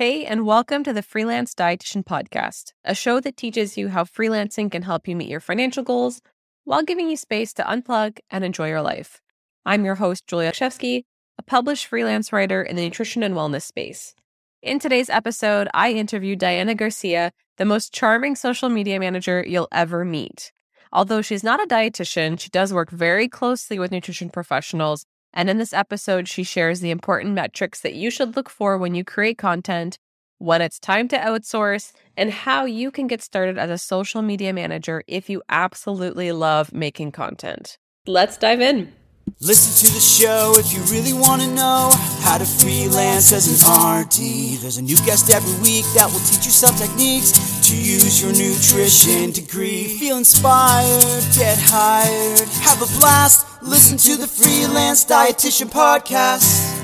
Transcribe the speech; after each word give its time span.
Hey, 0.00 0.24
and 0.24 0.46
welcome 0.46 0.82
to 0.84 0.94
the 0.94 1.02
Freelance 1.02 1.54
Dietitian 1.54 2.04
Podcast, 2.04 2.72
a 2.86 2.94
show 2.94 3.20
that 3.20 3.36
teaches 3.36 3.76
you 3.76 3.88
how 3.88 4.04
freelancing 4.04 4.72
can 4.72 4.80
help 4.80 5.06
you 5.06 5.14
meet 5.14 5.28
your 5.28 5.40
financial 5.40 5.82
goals 5.82 6.22
while 6.64 6.82
giving 6.82 7.10
you 7.10 7.18
space 7.18 7.52
to 7.52 7.62
unplug 7.64 8.16
and 8.30 8.42
enjoy 8.42 8.68
your 8.68 8.80
life. 8.80 9.20
I'm 9.66 9.84
your 9.84 9.96
host, 9.96 10.26
Julia 10.26 10.52
Shevsky, 10.52 11.04
a 11.38 11.42
published 11.42 11.84
freelance 11.84 12.32
writer 12.32 12.62
in 12.62 12.76
the 12.76 12.82
nutrition 12.82 13.22
and 13.22 13.34
wellness 13.34 13.64
space. 13.64 14.14
In 14.62 14.78
today's 14.78 15.10
episode, 15.10 15.68
I 15.74 15.92
interview 15.92 16.34
Diana 16.34 16.74
Garcia, 16.74 17.32
the 17.58 17.66
most 17.66 17.92
charming 17.92 18.36
social 18.36 18.70
media 18.70 18.98
manager 18.98 19.44
you'll 19.46 19.68
ever 19.70 20.06
meet. 20.06 20.50
Although 20.94 21.20
she's 21.20 21.44
not 21.44 21.62
a 21.62 21.66
dietitian, 21.66 22.40
she 22.40 22.48
does 22.48 22.72
work 22.72 22.88
very 22.88 23.28
closely 23.28 23.78
with 23.78 23.92
nutrition 23.92 24.30
professionals 24.30 25.04
and 25.32 25.48
in 25.48 25.58
this 25.58 25.72
episode, 25.72 26.28
she 26.28 26.42
shares 26.42 26.80
the 26.80 26.90
important 26.90 27.34
metrics 27.34 27.80
that 27.80 27.94
you 27.94 28.10
should 28.10 28.36
look 28.36 28.50
for 28.50 28.76
when 28.76 28.94
you 28.94 29.04
create 29.04 29.38
content, 29.38 29.98
when 30.38 30.62
it's 30.62 30.78
time 30.78 31.06
to 31.08 31.18
outsource, 31.18 31.92
and 32.16 32.30
how 32.30 32.64
you 32.64 32.90
can 32.90 33.06
get 33.06 33.22
started 33.22 33.58
as 33.58 33.70
a 33.70 33.78
social 33.78 34.22
media 34.22 34.52
manager 34.52 35.02
if 35.06 35.30
you 35.30 35.42
absolutely 35.48 36.32
love 36.32 36.72
making 36.72 37.12
content. 37.12 37.78
Let's 38.06 38.36
dive 38.36 38.60
in. 38.60 38.92
Listen 39.40 39.86
to 39.86 39.94
the 39.94 40.00
show 40.00 40.54
if 40.56 40.72
you 40.72 40.80
really 40.92 41.12
want 41.12 41.42
to 41.42 41.48
know 41.48 41.90
how 42.30 42.38
to 42.38 42.44
freelance 42.44 43.32
as 43.32 43.48
an 43.50 43.58
RD. 43.66 44.60
There's 44.62 44.78
a 44.78 44.82
new 44.82 44.94
guest 44.98 45.30
every 45.30 45.52
week 45.62 45.84
that 45.96 46.06
will 46.12 46.20
teach 46.20 46.44
you 46.44 46.52
some 46.52 46.72
techniques 46.76 47.32
to 47.68 47.74
use 47.74 48.22
your 48.22 48.30
nutrition 48.30 49.32
degree. 49.32 49.98
Feel 49.98 50.18
inspired, 50.18 51.24
get 51.34 51.58
hired, 51.60 52.46
have 52.62 52.80
a 52.80 52.98
blast. 53.00 53.60
Listen 53.64 53.98
to 53.98 54.16
the 54.16 54.28
Freelance 54.28 55.04
Dietitian 55.04 55.70
Podcast. 55.70 56.78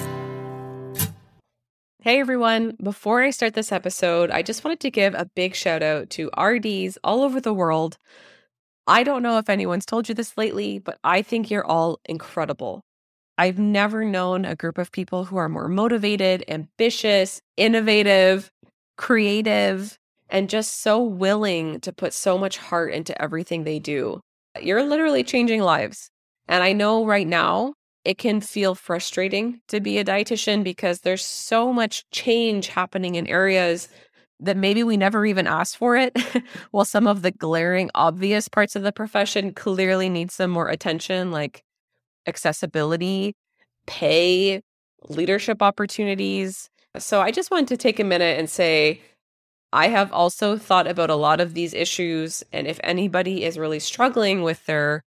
Hey 2.01 2.19
everyone, 2.19 2.77
before 2.83 3.23
I 3.23 3.31
start 3.31 3.55
this 3.55 3.71
episode, 3.71 4.33
I 4.33 4.43
just 4.43 4.65
wanted 4.65 4.81
to 4.81 4.91
give 4.91 5.15
a 5.15 5.31
big 5.37 5.55
shout 5.55 5.81
out 5.81 6.11
to 6.11 6.29
RDs 6.37 6.99
all 7.05 7.23
over 7.23 7.41
the 7.41 7.55
world 7.55 7.99
I 8.89 9.03
don't 9.03 9.23
know 9.23 9.39
if 9.39 9.51
anyone's 9.51 9.85
told 9.85 10.09
you 10.09 10.15
this 10.15 10.39
lately, 10.39 10.79
but 10.79 10.99
I 11.03 11.23
think 11.23 11.51
you're 11.51 11.67
all 11.67 11.99
incredible. 12.05 12.86
I've 13.39 13.59
never 13.59 14.05
known 14.05 14.45
a 14.45 14.57
group 14.57 14.79
of 14.79 14.93
people 14.93 15.25
who 15.25 15.37
are 15.37 15.49
more 15.49 15.69
motivated, 15.69 16.45
ambitious, 16.49 17.41
innovative, 17.57 18.51
creative, 18.97 19.99
and 20.31 20.49
just 20.49 20.81
so 20.81 21.03
willing 21.03 21.81
to 21.81 21.93
put 21.93 22.13
so 22.13 22.39
much 22.39 22.57
heart 22.57 22.93
into 22.93 23.21
everything 23.21 23.65
they 23.65 23.79
do. 23.79 24.21
You're 24.61 24.83
literally 24.83 25.23
changing 25.23 25.61
lives. 25.63 26.11
And 26.49 26.63
I 26.63 26.73
know 26.73 27.05
right 27.05 27.27
now 27.27 27.75
it 28.05 28.19
can 28.19 28.41
feel 28.41 28.75
frustrating 28.75 29.61
to 29.69 29.81
be 29.81 29.99
a 29.99 30.05
dietitian 30.05 30.65
because 30.65 31.01
there's 31.01 31.25
so 31.25 31.73
much 31.73 32.05
change 32.11 32.69
happening 32.69 33.17
in 33.17 33.27
areas 33.27 33.89
that 34.41 34.57
maybe 34.57 34.83
we 34.83 34.97
never 34.97 35.25
even 35.27 35.47
asked 35.47 35.77
for 35.77 35.97
it, 35.97 36.17
while 36.71 36.85
some 36.85 37.07
of 37.07 37.23
the 37.23 37.31
glaring, 37.31 37.91
obvious 37.95 38.49
parts 38.49 38.77
of 38.77 38.83
the 38.83 38.93
profession 38.93 39.53
clearly 39.53 40.09
need 40.09 40.31
some 40.31 40.51
more 40.51 40.69
attention, 40.69 41.31
like 41.31 41.63
accessibility, 42.27 43.35
pay, 43.87 44.61
leadership 45.09 45.63
opportunities. 45.63 46.69
So 46.99 47.21
I 47.21 47.31
just 47.31 47.51
wanted 47.51 47.69
to 47.69 47.77
take 47.77 48.01
a 48.01 48.05
minute 48.05 48.39
and 48.39 48.49
say, 48.49 49.01
I 49.73 49.89
have 49.89 50.13
also 50.13 50.57
thought 50.57 50.87
about 50.87 51.11
a 51.11 51.17
lot 51.17 51.41
of 51.41 51.55
these 51.55 51.75
issues. 51.75 52.43
And 52.53 52.67
if 52.67 52.81
anybody 52.83 53.45
is 53.45 53.59
really 53.59 53.81
struggling 53.81 54.43
with 54.43 54.65
their 54.67 55.03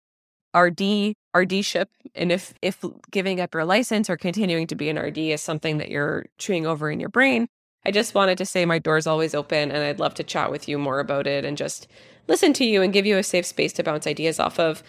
RD, 0.56 1.14
RDship, 1.36 1.86
and 2.14 2.32
if 2.32 2.54
if 2.62 2.82
giving 3.10 3.40
up 3.40 3.52
your 3.54 3.64
license 3.64 4.08
or 4.08 4.16
continuing 4.16 4.66
to 4.68 4.74
be 4.74 4.88
an 4.88 4.98
RD 4.98 5.18
is 5.18 5.42
something 5.42 5.78
that 5.78 5.90
you're 5.90 6.26
chewing 6.38 6.66
over 6.66 6.90
in 6.90 6.98
your 6.98 7.10
brain, 7.10 7.46
I 7.84 7.90
just 7.90 8.14
wanted 8.14 8.38
to 8.38 8.46
say 8.46 8.64
my 8.64 8.78
door's 8.78 9.06
always 9.06 9.34
open 9.34 9.70
and 9.70 9.84
I'd 9.84 10.00
love 10.00 10.14
to 10.14 10.24
chat 10.24 10.50
with 10.50 10.66
you 10.68 10.78
more 10.78 10.98
about 10.98 11.26
it 11.26 11.44
and 11.44 11.56
just 11.56 11.86
listen 12.26 12.52
to 12.54 12.64
you 12.64 12.82
and 12.82 12.92
give 12.92 13.06
you 13.06 13.18
a 13.18 13.22
safe 13.22 13.46
space 13.46 13.72
to 13.74 13.84
bounce 13.84 14.06
ideas 14.06 14.40
off 14.40 14.58
of. 14.58 14.82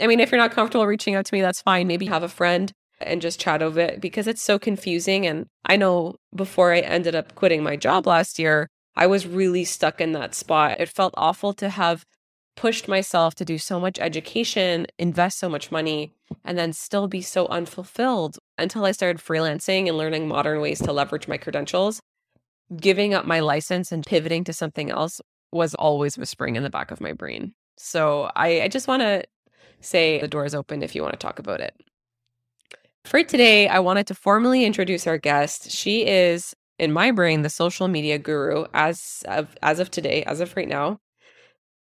I 0.00 0.06
mean, 0.06 0.20
if 0.20 0.30
you're 0.30 0.40
not 0.40 0.52
comfortable 0.52 0.86
reaching 0.86 1.14
out 1.14 1.26
to 1.26 1.34
me, 1.34 1.40
that's 1.40 1.62
fine. 1.62 1.86
Maybe 1.86 2.06
have 2.06 2.22
a 2.22 2.28
friend 2.28 2.72
and 3.00 3.22
just 3.22 3.40
chat 3.40 3.62
over 3.62 3.80
it 3.80 4.00
because 4.00 4.26
it's 4.26 4.42
so 4.42 4.58
confusing. 4.58 5.26
And 5.26 5.46
I 5.64 5.76
know 5.76 6.16
before 6.34 6.72
I 6.72 6.80
ended 6.80 7.14
up 7.14 7.34
quitting 7.34 7.62
my 7.62 7.76
job 7.76 8.06
last 8.06 8.38
year, 8.38 8.68
I 8.96 9.06
was 9.06 9.26
really 9.26 9.64
stuck 9.64 10.00
in 10.00 10.12
that 10.12 10.34
spot. 10.34 10.80
It 10.80 10.88
felt 10.88 11.14
awful 11.16 11.52
to 11.54 11.68
have 11.68 12.04
pushed 12.56 12.86
myself 12.86 13.34
to 13.34 13.44
do 13.44 13.58
so 13.58 13.80
much 13.80 13.98
education, 13.98 14.86
invest 14.98 15.38
so 15.38 15.48
much 15.48 15.72
money, 15.72 16.12
and 16.44 16.56
then 16.56 16.72
still 16.72 17.08
be 17.08 17.20
so 17.20 17.46
unfulfilled 17.48 18.38
until 18.58 18.84
I 18.84 18.92
started 18.92 19.20
freelancing 19.20 19.88
and 19.88 19.98
learning 19.98 20.28
modern 20.28 20.60
ways 20.60 20.80
to 20.82 20.92
leverage 20.92 21.26
my 21.26 21.36
credentials 21.36 22.00
giving 22.76 23.14
up 23.14 23.26
my 23.26 23.40
license 23.40 23.92
and 23.92 24.04
pivoting 24.04 24.44
to 24.44 24.52
something 24.52 24.90
else 24.90 25.20
was 25.52 25.74
always 25.74 26.18
whispering 26.18 26.56
in 26.56 26.62
the 26.62 26.70
back 26.70 26.90
of 26.90 27.00
my 27.00 27.12
brain. 27.12 27.54
So 27.76 28.30
I, 28.34 28.62
I 28.62 28.68
just 28.68 28.88
want 28.88 29.02
to 29.02 29.24
say 29.80 30.20
the 30.20 30.28
door 30.28 30.44
is 30.44 30.54
open 30.54 30.82
if 30.82 30.94
you 30.94 31.02
want 31.02 31.12
to 31.12 31.18
talk 31.18 31.38
about 31.38 31.60
it. 31.60 31.74
For 33.04 33.22
today, 33.22 33.68
I 33.68 33.80
wanted 33.80 34.06
to 34.06 34.14
formally 34.14 34.64
introduce 34.64 35.06
our 35.06 35.18
guest. 35.18 35.70
She 35.70 36.06
is, 36.06 36.54
in 36.78 36.92
my 36.92 37.10
brain, 37.10 37.42
the 37.42 37.50
social 37.50 37.86
media 37.86 38.18
guru 38.18 38.64
as 38.72 39.22
of 39.28 39.54
as 39.62 39.78
of 39.78 39.90
today, 39.90 40.22
as 40.24 40.40
of 40.40 40.56
right 40.56 40.68
now. 40.68 41.00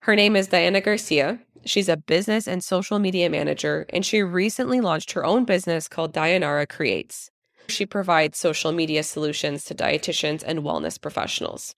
Her 0.02 0.16
name 0.16 0.36
is 0.36 0.48
Diana 0.48 0.82
Garcia. 0.82 1.40
She's 1.66 1.88
a 1.88 1.96
business 1.96 2.46
and 2.46 2.62
social 2.62 3.00
media 3.00 3.30
manager, 3.30 3.86
and 3.90 4.06
she 4.06 4.22
recently 4.22 4.82
launched 4.82 5.14
her 5.14 5.26
own 5.26 5.46
business 5.46 5.88
called 5.88 6.14
Dyanara 6.14 6.68
Creates. 6.68 7.32
She 7.70 7.86
provides 7.86 8.38
social 8.38 8.74
media 8.74 9.04
solutions 9.04 9.64
to 9.66 9.76
dietitians 9.76 10.44
and 10.46 10.60
wellness 10.60 11.02
professionals. 11.02 11.74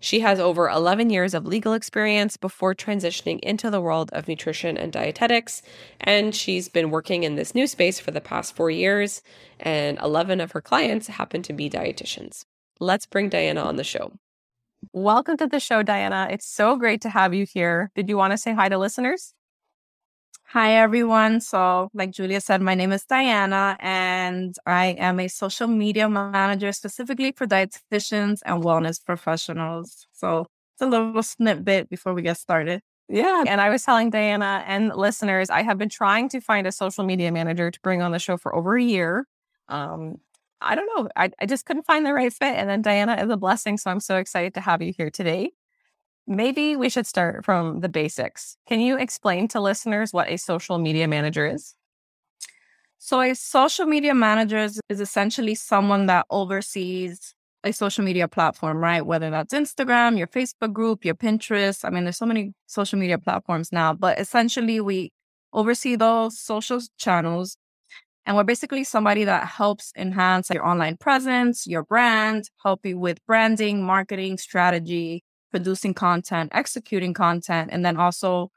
She 0.00 0.20
has 0.20 0.38
over 0.38 0.68
11 0.68 1.10
years 1.10 1.34
of 1.34 1.44
legal 1.44 1.72
experience 1.72 2.36
before 2.36 2.74
transitioning 2.74 3.40
into 3.40 3.68
the 3.68 3.80
world 3.80 4.10
of 4.12 4.28
nutrition 4.28 4.76
and 4.76 4.92
dietetics, 4.92 5.60
and 6.00 6.34
she's 6.34 6.68
been 6.68 6.90
working 6.90 7.24
in 7.24 7.34
this 7.34 7.54
new 7.54 7.66
space 7.66 7.98
for 7.98 8.12
the 8.12 8.20
past 8.20 8.54
four 8.54 8.70
years, 8.70 9.22
and 9.58 9.98
11 9.98 10.40
of 10.40 10.52
her 10.52 10.60
clients 10.60 11.08
happen 11.08 11.42
to 11.42 11.52
be 11.52 11.68
dietitians. 11.68 12.44
Let's 12.78 13.06
bring 13.06 13.28
Diana 13.28 13.62
on 13.62 13.74
the 13.74 13.84
show. 13.84 14.12
Welcome 14.92 15.36
to 15.38 15.48
the 15.48 15.58
show, 15.58 15.82
Diana. 15.82 16.28
It's 16.30 16.46
so 16.46 16.76
great 16.76 17.00
to 17.00 17.08
have 17.08 17.34
you 17.34 17.44
here. 17.44 17.90
Did 17.96 18.08
you 18.08 18.16
want 18.16 18.32
to 18.32 18.38
say 18.38 18.54
hi 18.54 18.68
to 18.68 18.78
listeners? 18.78 19.34
Hi, 20.52 20.76
everyone. 20.76 21.42
So, 21.42 21.90
like 21.92 22.10
Julia 22.10 22.40
said, 22.40 22.62
my 22.62 22.74
name 22.74 22.90
is 22.90 23.04
Diana, 23.04 23.76
and 23.80 24.56
I 24.64 24.96
am 24.98 25.20
a 25.20 25.28
social 25.28 25.66
media 25.68 26.08
manager 26.08 26.72
specifically 26.72 27.32
for 27.32 27.46
dietitians 27.46 28.40
and 28.46 28.62
wellness 28.62 29.04
professionals. 29.04 30.06
So, 30.12 30.46
it's 30.74 30.80
a 30.80 30.86
little 30.86 31.22
snippet 31.22 31.90
before 31.90 32.14
we 32.14 32.22
get 32.22 32.38
started. 32.38 32.80
Yeah. 33.10 33.44
And 33.46 33.60
I 33.60 33.68
was 33.68 33.82
telling 33.82 34.08
Diana 34.08 34.64
and 34.66 34.90
listeners, 34.96 35.50
I 35.50 35.62
have 35.62 35.76
been 35.76 35.90
trying 35.90 36.30
to 36.30 36.40
find 36.40 36.66
a 36.66 36.72
social 36.72 37.04
media 37.04 37.30
manager 37.30 37.70
to 37.70 37.80
bring 37.82 38.00
on 38.00 38.12
the 38.12 38.18
show 38.18 38.38
for 38.38 38.54
over 38.54 38.76
a 38.76 38.82
year. 38.82 39.26
Um, 39.68 40.16
I 40.62 40.74
don't 40.74 40.88
know. 40.96 41.10
I, 41.14 41.30
I 41.40 41.44
just 41.44 41.66
couldn't 41.66 41.84
find 41.84 42.06
the 42.06 42.14
right 42.14 42.32
fit. 42.32 42.54
And 42.56 42.70
then 42.70 42.80
Diana 42.80 43.16
is 43.22 43.28
a 43.30 43.36
blessing. 43.36 43.76
So 43.76 43.90
I'm 43.90 44.00
so 44.00 44.16
excited 44.16 44.54
to 44.54 44.60
have 44.60 44.80
you 44.80 44.94
here 44.96 45.10
today 45.10 45.50
maybe 46.28 46.76
we 46.76 46.88
should 46.90 47.06
start 47.06 47.44
from 47.44 47.80
the 47.80 47.88
basics. 47.88 48.56
Can 48.68 48.80
you 48.80 48.98
explain 48.98 49.48
to 49.48 49.60
listeners 49.60 50.12
what 50.12 50.30
a 50.30 50.36
social 50.36 50.78
media 50.78 51.08
manager 51.08 51.46
is? 51.46 51.74
So, 52.98 53.20
a 53.20 53.34
social 53.34 53.86
media 53.86 54.14
manager 54.14 54.58
is, 54.58 54.80
essentially 54.90 55.54
someone 55.54 56.06
that 56.06 56.26
oversees 56.30 57.34
a 57.64 57.72
social 57.72 58.04
media 58.04 58.28
platform, 58.28 58.78
right? 58.78 59.04
Whether 59.04 59.30
that's 59.30 59.54
Instagram, 59.54 60.18
your 60.18 60.26
Facebook 60.26 60.72
group, 60.72 61.04
your 61.04 61.14
Pinterest. 61.14 61.84
I 61.84 61.90
mean, 61.90 62.04
there's 62.04 62.16
so 62.18 62.26
many 62.26 62.52
social 62.66 62.98
media 62.98 63.18
platforms 63.18 63.72
now, 63.72 63.94
but 63.94 64.18
essentially, 64.20 64.80
we 64.80 65.12
oversee 65.52 65.96
those 65.96 66.38
social 66.38 66.80
channels. 66.98 67.56
And 68.26 68.36
we're 68.36 68.44
basically 68.44 68.84
somebody 68.84 69.24
that 69.24 69.46
helps 69.46 69.92
enhance 69.96 70.50
your 70.50 70.66
online 70.66 70.98
presence, 70.98 71.66
your 71.66 71.82
brand, 71.82 72.50
help 72.62 72.84
you 72.84 72.98
with 72.98 73.24
branding, 73.26 73.82
marketing, 73.82 74.36
strategy, 74.36 75.24
producing 75.50 75.94
content, 75.94 76.50
executing 76.54 77.14
content, 77.14 77.70
and 77.72 77.84
then 77.84 77.96
also 77.96 78.50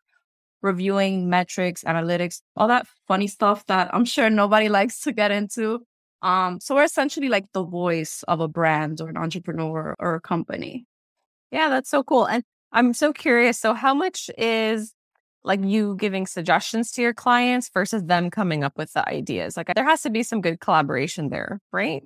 reviewing 0.62 1.30
metrics, 1.30 1.84
analytics, 1.84 2.42
all 2.56 2.68
that 2.68 2.88
funny 3.08 3.28
stuff 3.28 3.66
that 3.66 3.94
I'm 3.94 4.06
sure 4.06 4.30
nobody 4.30 4.70
likes 4.80 5.00
to 5.02 5.12
get 5.12 5.32
into. 5.32 5.86
Um, 6.22 6.60
so 6.60 6.76
we're 6.76 6.84
essentially 6.84 7.30
like 7.30 7.46
the 7.54 7.64
voice 7.64 8.24
of 8.28 8.40
a 8.40 8.48
brand 8.48 9.02
or 9.02 9.10
an 9.10 9.18
entrepreneur 9.18 9.96
or 9.98 10.16
a 10.16 10.22
company. 10.22 10.86
Yeah, 11.52 11.70
that's 11.70 11.90
so 11.90 12.04
cool. 12.04 12.26
And 12.26 12.44
I'm 12.72 12.94
so 12.94 13.12
curious. 13.12 13.60
So, 13.60 13.74
how 13.74 13.94
much 13.94 14.30
is 14.38 14.94
like 15.44 15.60
you 15.64 15.96
giving 15.98 16.28
suggestions 16.28 16.92
to 16.92 17.02
your 17.02 17.14
clients 17.14 17.70
versus 17.74 18.04
them 18.04 18.30
coming 18.30 18.64
up 18.64 18.78
with 18.78 18.94
the 18.94 19.08
ideas? 19.10 19.58
Like, 19.58 19.74
there 19.74 19.86
has 19.86 20.04
to 20.04 20.10
be 20.10 20.24
some 20.24 20.42
good 20.42 20.60
collaboration 20.60 21.30
there, 21.30 21.60
right? 21.72 22.04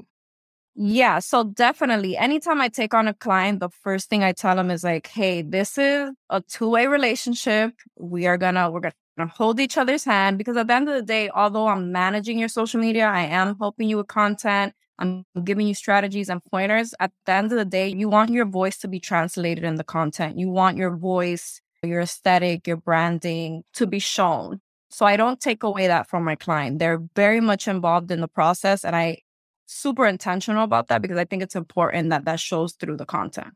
Yeah, 0.78 1.20
so 1.20 1.44
definitely. 1.46 2.18
Anytime 2.18 2.60
I 2.60 2.68
take 2.68 2.94
on 2.94 3.08
a 3.08 3.14
client, 3.14 3.62
the 3.62 3.70
first 3.70 4.10
thing 4.10 4.24
I 4.24 4.34
tell 4.34 4.56
them 4.58 4.70
is 4.70 4.84
like, 4.84 5.08
"Hey, 5.08 5.42
this 5.42 5.78
is 5.78 6.12
a 6.30 6.42
two-way 6.42 6.88
relationship. 6.88 7.74
We 7.98 8.28
are 8.28 8.38
gonna 8.38 8.70
we're 8.70 8.82
gonna 8.82 9.32
hold 9.32 9.60
each 9.62 9.78
other's 9.78 10.04
hand 10.04 10.38
because 10.38 10.58
at 10.58 10.68
the 10.68 10.74
end 10.74 10.90
of 10.90 10.96
the 10.96 11.02
day, 11.02 11.30
although 11.30 11.68
I'm 11.68 11.92
managing 11.94 12.38
your 12.38 12.50
social 12.50 12.82
media, 12.82 13.06
I 13.08 13.22
am 13.22 13.56
helping 13.58 13.88
you 13.88 13.98
with 13.98 14.08
content, 14.08 14.74
I'm 15.00 15.24
giving 15.46 15.66
you 15.68 15.74
strategies 15.76 16.30
and 16.30 16.44
pointers. 16.44 16.94
At 17.00 17.12
the 17.26 17.32
end 17.34 17.52
of 17.54 17.58
the 17.58 17.66
day, 17.66 17.88
you 17.90 18.10
want 18.10 18.32
your 18.32 18.46
voice 18.46 18.78
to 18.80 18.88
be 18.90 19.00
translated 19.00 19.64
in 19.64 19.76
the 19.76 19.84
content. 19.86 20.38
You 20.38 20.50
want 20.50 20.76
your 20.78 20.96
voice, 20.98 21.62
your 21.84 22.02
aesthetic, 22.02 22.68
your 22.68 22.78
branding 22.78 23.64
to 23.76 23.88
be 23.88 24.00
shown. 24.00 24.60
So 24.90 25.06
I 25.06 25.16
don't 25.18 25.40
take 25.40 25.64
away 25.64 25.88
that 25.88 26.08
from 26.08 26.24
my 26.26 26.36
client. 26.36 26.80
They're 26.80 27.02
very 27.16 27.40
much 27.42 27.68
involved 27.68 28.12
in 28.12 28.20
the 28.22 28.28
process 28.28 28.84
and 28.86 28.96
I 28.96 29.20
super 29.66 30.06
intentional 30.06 30.64
about 30.64 30.88
that 30.88 31.02
because 31.02 31.18
I 31.18 31.26
think 31.26 31.44
it's 31.44 31.56
important 31.56 32.10
that 32.10 32.26
that 32.26 32.40
shows 32.40 32.74
through 32.74 32.98
the 32.98 33.06
content. 33.06 33.54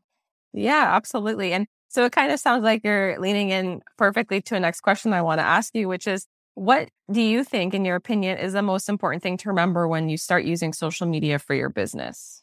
Yeah, 0.52 0.90
absolutely. 0.94 1.52
And 1.52 1.66
so 1.88 2.04
it 2.04 2.12
kind 2.12 2.32
of 2.32 2.40
sounds 2.40 2.64
like 2.64 2.82
you're 2.84 3.18
leaning 3.18 3.50
in 3.50 3.80
perfectly 3.96 4.40
to 4.42 4.56
a 4.56 4.60
next 4.60 4.80
question 4.80 5.12
I 5.12 5.22
want 5.22 5.38
to 5.40 5.44
ask 5.44 5.74
you, 5.74 5.88
which 5.88 6.06
is 6.06 6.26
what 6.54 6.88
do 7.10 7.20
you 7.20 7.44
think, 7.44 7.74
in 7.74 7.84
your 7.84 7.96
opinion, 7.96 8.38
is 8.38 8.52
the 8.52 8.62
most 8.62 8.88
important 8.88 9.22
thing 9.22 9.36
to 9.38 9.48
remember 9.48 9.86
when 9.88 10.08
you 10.08 10.16
start 10.16 10.44
using 10.44 10.72
social 10.72 11.06
media 11.06 11.38
for 11.38 11.54
your 11.54 11.68
business? 11.68 12.42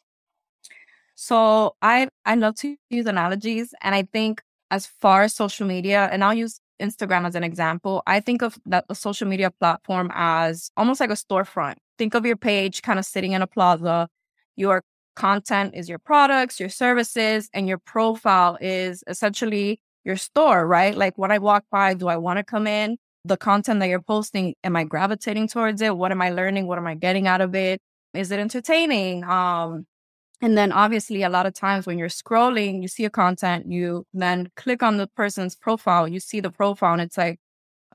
So 1.16 1.76
I 1.82 2.10
I 2.26 2.36
love 2.36 2.56
to 2.58 2.76
use 2.90 3.06
analogies, 3.08 3.74
and 3.82 3.96
I 3.96 4.04
think 4.04 4.42
as 4.70 4.86
far 4.86 5.24
as 5.24 5.34
social 5.34 5.66
media, 5.66 6.10
and 6.12 6.24
I'll 6.24 6.34
use 6.34 6.60
Instagram 6.82 7.26
as 7.26 7.36
an 7.36 7.44
example. 7.44 8.04
I 8.06 8.20
think 8.20 8.42
of 8.44 8.58
that 8.66 8.86
a 8.90 8.96
social 8.96 9.28
media 9.28 9.52
platform 9.52 10.12
as 10.14 10.70
almost 10.78 11.00
like 11.00 11.10
a 11.10 11.14
storefront. 11.14 11.76
Think 11.98 12.14
of 12.14 12.26
your 12.26 12.38
page 12.38 12.82
kind 12.82 13.00
of 13.00 13.06
sitting 13.06 13.34
in 13.34 13.42
a 13.42 13.48
plaza. 13.48 14.10
Your 14.56 14.84
content 15.16 15.74
is 15.76 15.90
your 15.90 16.00
products, 16.00 16.60
your 16.60 16.70
services, 16.70 17.50
and 17.54 17.68
your 17.68 17.80
profile 17.80 18.58
is 18.62 19.04
essentially 19.08 19.80
your 20.04 20.16
store, 20.16 20.66
right? 20.68 20.96
Like 20.96 21.18
when 21.18 21.32
I 21.32 21.40
walk 21.40 21.66
by, 21.72 21.94
do 21.94 22.08
I 22.08 22.18
want 22.18 22.38
to 22.38 22.44
come 22.44 22.68
in? 22.68 22.98
the 23.28 23.38
content 23.38 23.80
that 23.80 23.90
you're 23.90 24.02
posting, 24.02 24.56
am 24.64 24.76
I 24.76 24.84
gravitating 24.84 25.48
towards 25.48 25.82
it? 25.82 25.96
What 25.96 26.12
am 26.12 26.22
I 26.22 26.30
learning? 26.30 26.68
What 26.68 26.78
am 26.78 26.88
I 26.88 26.96
getting 26.96 27.28
out 27.28 27.42
of 27.42 27.54
it? 27.56 27.82
Is 28.14 28.32
it 28.32 28.40
entertaining? 28.40 29.24
Um, 29.24 29.86
and 30.42 30.58
then 30.58 30.72
obviously 30.72 31.24
a 31.24 31.30
lot 31.30 31.46
of 31.46 31.54
times 31.54 31.86
when 31.86 31.98
you're 31.98 32.10
scrolling, 32.10 32.82
you 32.82 32.88
see 32.88 33.06
a 33.06 33.10
content, 33.10 33.72
you 33.72 34.06
then 34.14 34.50
click 34.56 34.84
on 34.84 34.98
the 34.98 35.08
person's 35.08 35.56
profile, 35.56 36.08
you 36.08 36.20
see 36.20 36.40
the 36.40 36.52
profile 36.52 36.94
and 36.94 37.02
it's 37.02 37.18
like, 37.18 37.40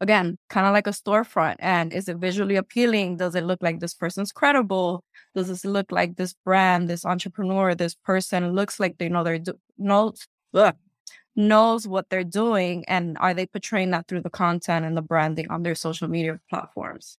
again, 0.02 0.36
kind 0.50 0.66
of 0.66 0.72
like 0.72 0.86
a 0.86 0.90
storefront. 0.90 1.56
And 1.60 1.92
is 1.92 2.08
it 2.08 2.18
visually 2.18 2.56
appealing? 2.56 3.16
Does 3.16 3.34
it 3.34 3.44
look 3.44 3.62
like 3.62 3.80
this 3.80 3.94
person's 3.94 4.32
credible? 4.32 5.04
Does 5.34 5.48
this 5.48 5.64
look 5.64 5.90
like 5.90 6.16
this 6.16 6.34
brand, 6.44 6.90
this 6.90 7.06
entrepreneur, 7.06 7.74
this 7.74 7.94
person 7.94 8.52
looks 8.52 8.78
like 8.80 8.98
they 8.98 9.08
know 9.08 9.24
they're 9.24 9.38
do- 9.38 9.58
knows, 9.78 10.26
ugh, 10.54 10.76
knows 11.36 11.86
what 11.88 12.10
they're 12.10 12.24
doing 12.24 12.84
and 12.88 13.16
are 13.18 13.32
they 13.32 13.46
portraying 13.46 13.90
that 13.92 14.06
through 14.08 14.20
the 14.20 14.30
content 14.30 14.84
and 14.84 14.96
the 14.96 15.02
branding 15.02 15.50
on 15.50 15.62
their 15.62 15.74
social 15.76 16.08
media 16.08 16.38
platforms? 16.50 17.16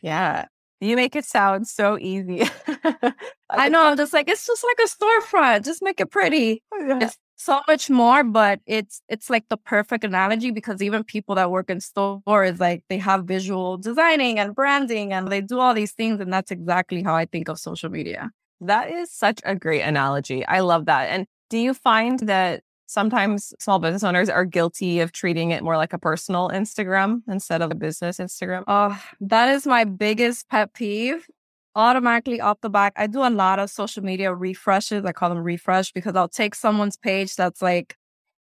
Yeah. 0.00 0.46
You 0.80 0.96
make 0.96 1.14
it 1.14 1.24
sound 1.24 1.68
so 1.68 1.96
easy. 1.96 2.42
I 3.50 3.68
know. 3.68 3.84
I'm 3.84 3.96
just 3.96 4.12
like, 4.12 4.28
it's 4.28 4.44
just 4.44 4.64
like 4.64 4.78
a 4.84 4.90
storefront. 4.90 5.64
Just 5.64 5.82
make 5.82 6.00
it 6.00 6.10
pretty. 6.10 6.62
Oh, 6.74 6.98
it's 7.00 7.16
so 7.44 7.60
much 7.68 7.90
more, 7.90 8.24
but 8.24 8.60
it's 8.66 9.02
it's 9.08 9.28
like 9.28 9.48
the 9.48 9.56
perfect 9.56 10.04
analogy 10.04 10.50
because 10.50 10.82
even 10.82 11.04
people 11.04 11.34
that 11.34 11.50
work 11.50 11.70
in 11.70 11.80
stores, 11.80 12.60
like 12.60 12.84
they 12.88 12.98
have 12.98 13.24
visual 13.24 13.76
designing 13.76 14.38
and 14.38 14.54
branding 14.54 15.12
and 15.12 15.28
they 15.28 15.40
do 15.40 15.58
all 15.58 15.74
these 15.74 15.92
things. 15.92 16.20
And 16.20 16.32
that's 16.32 16.50
exactly 16.50 17.02
how 17.02 17.14
I 17.14 17.26
think 17.26 17.48
of 17.48 17.58
social 17.58 17.90
media. 17.90 18.30
That 18.60 18.90
is 18.90 19.10
such 19.10 19.40
a 19.44 19.56
great 19.56 19.82
analogy. 19.82 20.46
I 20.46 20.60
love 20.60 20.86
that. 20.86 21.08
And 21.10 21.26
do 21.50 21.58
you 21.58 21.74
find 21.74 22.20
that 22.20 22.62
sometimes 22.92 23.54
small 23.58 23.78
business 23.78 24.04
owners 24.04 24.28
are 24.28 24.44
guilty 24.44 25.00
of 25.00 25.12
treating 25.12 25.50
it 25.50 25.62
more 25.62 25.76
like 25.76 25.92
a 25.92 25.98
personal 25.98 26.50
Instagram 26.50 27.22
instead 27.26 27.62
of 27.62 27.70
a 27.70 27.74
business 27.74 28.18
Instagram. 28.18 28.64
Oh, 28.68 29.00
that 29.20 29.48
is 29.48 29.66
my 29.66 29.84
biggest 29.84 30.48
pet 30.48 30.74
peeve. 30.74 31.26
Automatically 31.74 32.40
off 32.40 32.60
the 32.60 32.70
back, 32.70 32.92
I 32.96 33.06
do 33.06 33.20
a 33.20 33.30
lot 33.30 33.58
of 33.58 33.70
social 33.70 34.02
media 34.02 34.34
refreshes. 34.34 35.04
I 35.04 35.12
call 35.12 35.30
them 35.30 35.42
refresh 35.42 35.92
because 35.92 36.16
I'll 36.16 36.28
take 36.28 36.54
someone's 36.54 36.96
page 36.96 37.34
that's 37.36 37.62
like, 37.62 37.96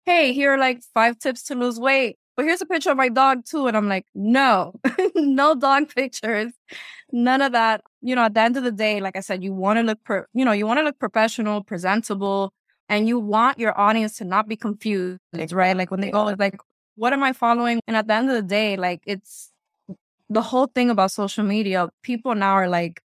hey, 0.06 0.34
here 0.34 0.54
are 0.54 0.58
like 0.58 0.82
five 0.94 1.18
tips 1.20 1.44
to 1.44 1.56
lose 1.56 1.80
weight. 1.80 2.18
But 2.36 2.46
here's 2.46 2.62
a 2.62 2.66
picture 2.66 2.92
of 2.92 2.98
my 2.98 3.10
dog 3.10 3.46
too. 3.46 3.68
And 3.68 3.78
I'm 3.78 3.88
like, 3.88 4.06
no, 4.16 4.74
no 5.16 5.56
dog 5.56 5.90
pictures. 5.96 6.52
None 7.12 7.42
of 7.42 7.52
that. 7.52 7.82
You 8.02 8.16
know, 8.16 8.24
at 8.24 8.34
the 8.34 8.42
end 8.42 8.58
of 8.58 8.64
the 8.64 8.72
day, 8.72 9.00
like 9.00 9.16
I 9.16 9.20
said, 9.20 9.44
you 9.44 9.54
want 9.54 9.78
to 9.78 9.84
look, 9.84 10.04
per, 10.04 10.28
you 10.34 10.44
know, 10.44 10.52
you 10.52 10.66
want 10.66 10.80
to 10.80 10.84
look 10.84 11.00
professional, 11.00 11.64
presentable 11.64 12.54
and 12.90 13.08
you 13.08 13.20
want 13.20 13.58
your 13.58 13.80
audience 13.80 14.18
to 14.18 14.26
not 14.26 14.50
be 14.50 14.58
confused, 14.58 15.22
right? 15.52 15.78
Like 15.78 15.92
when 15.92 16.02
they 16.02 16.12
go, 16.12 16.26
like, 16.38 16.60
what 16.96 17.14
am 17.14 17.24
I 17.24 17.32
following? 17.32 17.80
And 17.88 17.96
at 17.96 18.08
the 18.08 18.14
end 18.14 18.30
of 18.30 18.36
the 18.36 18.42
day, 18.42 18.76
like 18.76 19.02
it's 19.06 19.50
the 20.30 20.42
whole 20.42 20.68
thing 20.68 20.90
about 20.90 21.12
social 21.12 21.46
media. 21.46 21.90
People 22.04 22.36
now 22.36 22.54
are 22.54 22.68
like, 22.68 23.02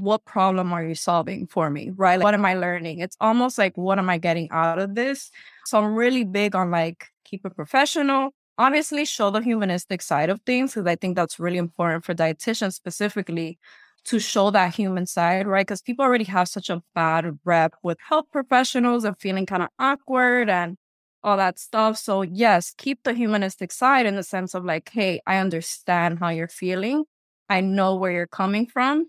what 0.00 0.24
problem 0.24 0.72
are 0.72 0.84
you 0.84 0.94
solving 0.94 1.46
for 1.46 1.70
me? 1.70 1.90
Right? 1.94 2.18
Like, 2.18 2.24
what 2.24 2.34
am 2.34 2.44
I 2.44 2.54
learning? 2.54 2.98
It's 3.00 3.16
almost 3.20 3.58
like, 3.58 3.76
what 3.76 3.98
am 3.98 4.10
I 4.10 4.18
getting 4.18 4.48
out 4.50 4.78
of 4.78 4.94
this? 4.94 5.30
So 5.66 5.78
I'm 5.78 5.94
really 5.94 6.24
big 6.24 6.54
on 6.54 6.70
like, 6.70 7.06
keep 7.24 7.44
it 7.44 7.54
professional. 7.54 8.30
Obviously, 8.58 9.04
show 9.04 9.30
the 9.30 9.40
humanistic 9.40 10.02
side 10.02 10.28
of 10.28 10.40
things 10.42 10.74
because 10.74 10.86
I 10.86 10.96
think 10.96 11.16
that's 11.16 11.38
really 11.38 11.58
important 11.58 12.04
for 12.04 12.14
dietitians 12.14 12.74
specifically 12.74 13.58
to 14.04 14.18
show 14.18 14.50
that 14.50 14.74
human 14.74 15.06
side, 15.06 15.46
right? 15.46 15.66
Because 15.66 15.82
people 15.82 16.04
already 16.04 16.24
have 16.24 16.48
such 16.48 16.70
a 16.70 16.82
bad 16.94 17.38
rep 17.44 17.74
with 17.82 17.98
health 18.06 18.26
professionals 18.32 19.04
and 19.04 19.18
feeling 19.18 19.46
kind 19.46 19.62
of 19.62 19.68
awkward 19.78 20.50
and 20.50 20.76
all 21.22 21.36
that 21.36 21.58
stuff. 21.58 21.98
So, 21.98 22.22
yes, 22.22 22.72
keep 22.76 23.02
the 23.02 23.12
humanistic 23.12 23.72
side 23.72 24.06
in 24.06 24.16
the 24.16 24.22
sense 24.22 24.54
of 24.54 24.64
like, 24.64 24.90
hey, 24.90 25.20
I 25.26 25.36
understand 25.38 26.18
how 26.18 26.28
you're 26.30 26.48
feeling. 26.48 27.04
I 27.48 27.60
know 27.60 27.96
where 27.96 28.12
you're 28.12 28.26
coming 28.26 28.66
from, 28.66 29.06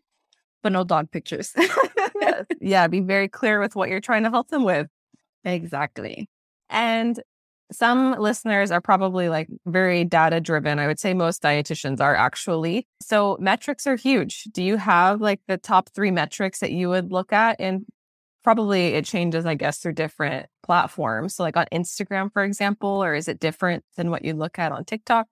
but 0.61 0.71
no 0.71 0.83
dog 0.83 1.11
pictures. 1.11 1.53
yes. 1.57 2.45
Yeah, 2.61 2.87
be 2.87 2.99
very 2.99 3.27
clear 3.27 3.59
with 3.59 3.75
what 3.75 3.89
you're 3.89 3.99
trying 4.01 4.23
to 4.23 4.29
help 4.29 4.49
them 4.49 4.63
with. 4.63 4.87
Exactly. 5.43 6.29
And 6.69 7.19
some 7.71 8.15
listeners 8.19 8.69
are 8.69 8.81
probably 8.81 9.29
like 9.29 9.47
very 9.65 10.03
data 10.03 10.41
driven. 10.41 10.77
I 10.77 10.87
would 10.87 10.99
say 10.99 11.13
most 11.13 11.41
dietitians 11.41 12.01
are 12.01 12.15
actually. 12.15 12.85
So 13.01 13.37
metrics 13.39 13.87
are 13.87 13.95
huge. 13.95 14.43
Do 14.51 14.61
you 14.63 14.77
have 14.77 15.21
like 15.21 15.39
the 15.47 15.57
top 15.57 15.89
three 15.95 16.11
metrics 16.11 16.59
that 16.59 16.71
you 16.71 16.89
would 16.89 17.11
look 17.11 17.33
at? 17.33 17.55
And 17.59 17.85
probably 18.43 18.87
it 18.87 19.05
changes, 19.05 19.45
I 19.45 19.55
guess, 19.55 19.77
through 19.79 19.93
different 19.93 20.47
platforms. 20.63 21.35
So 21.35 21.43
like 21.43 21.57
on 21.57 21.65
Instagram, 21.71 22.31
for 22.31 22.43
example, 22.43 23.03
or 23.03 23.13
is 23.13 23.27
it 23.27 23.39
different 23.39 23.83
than 23.95 24.11
what 24.11 24.25
you 24.25 24.33
look 24.33 24.59
at 24.59 24.71
on 24.71 24.83
TikTok? 24.85 25.27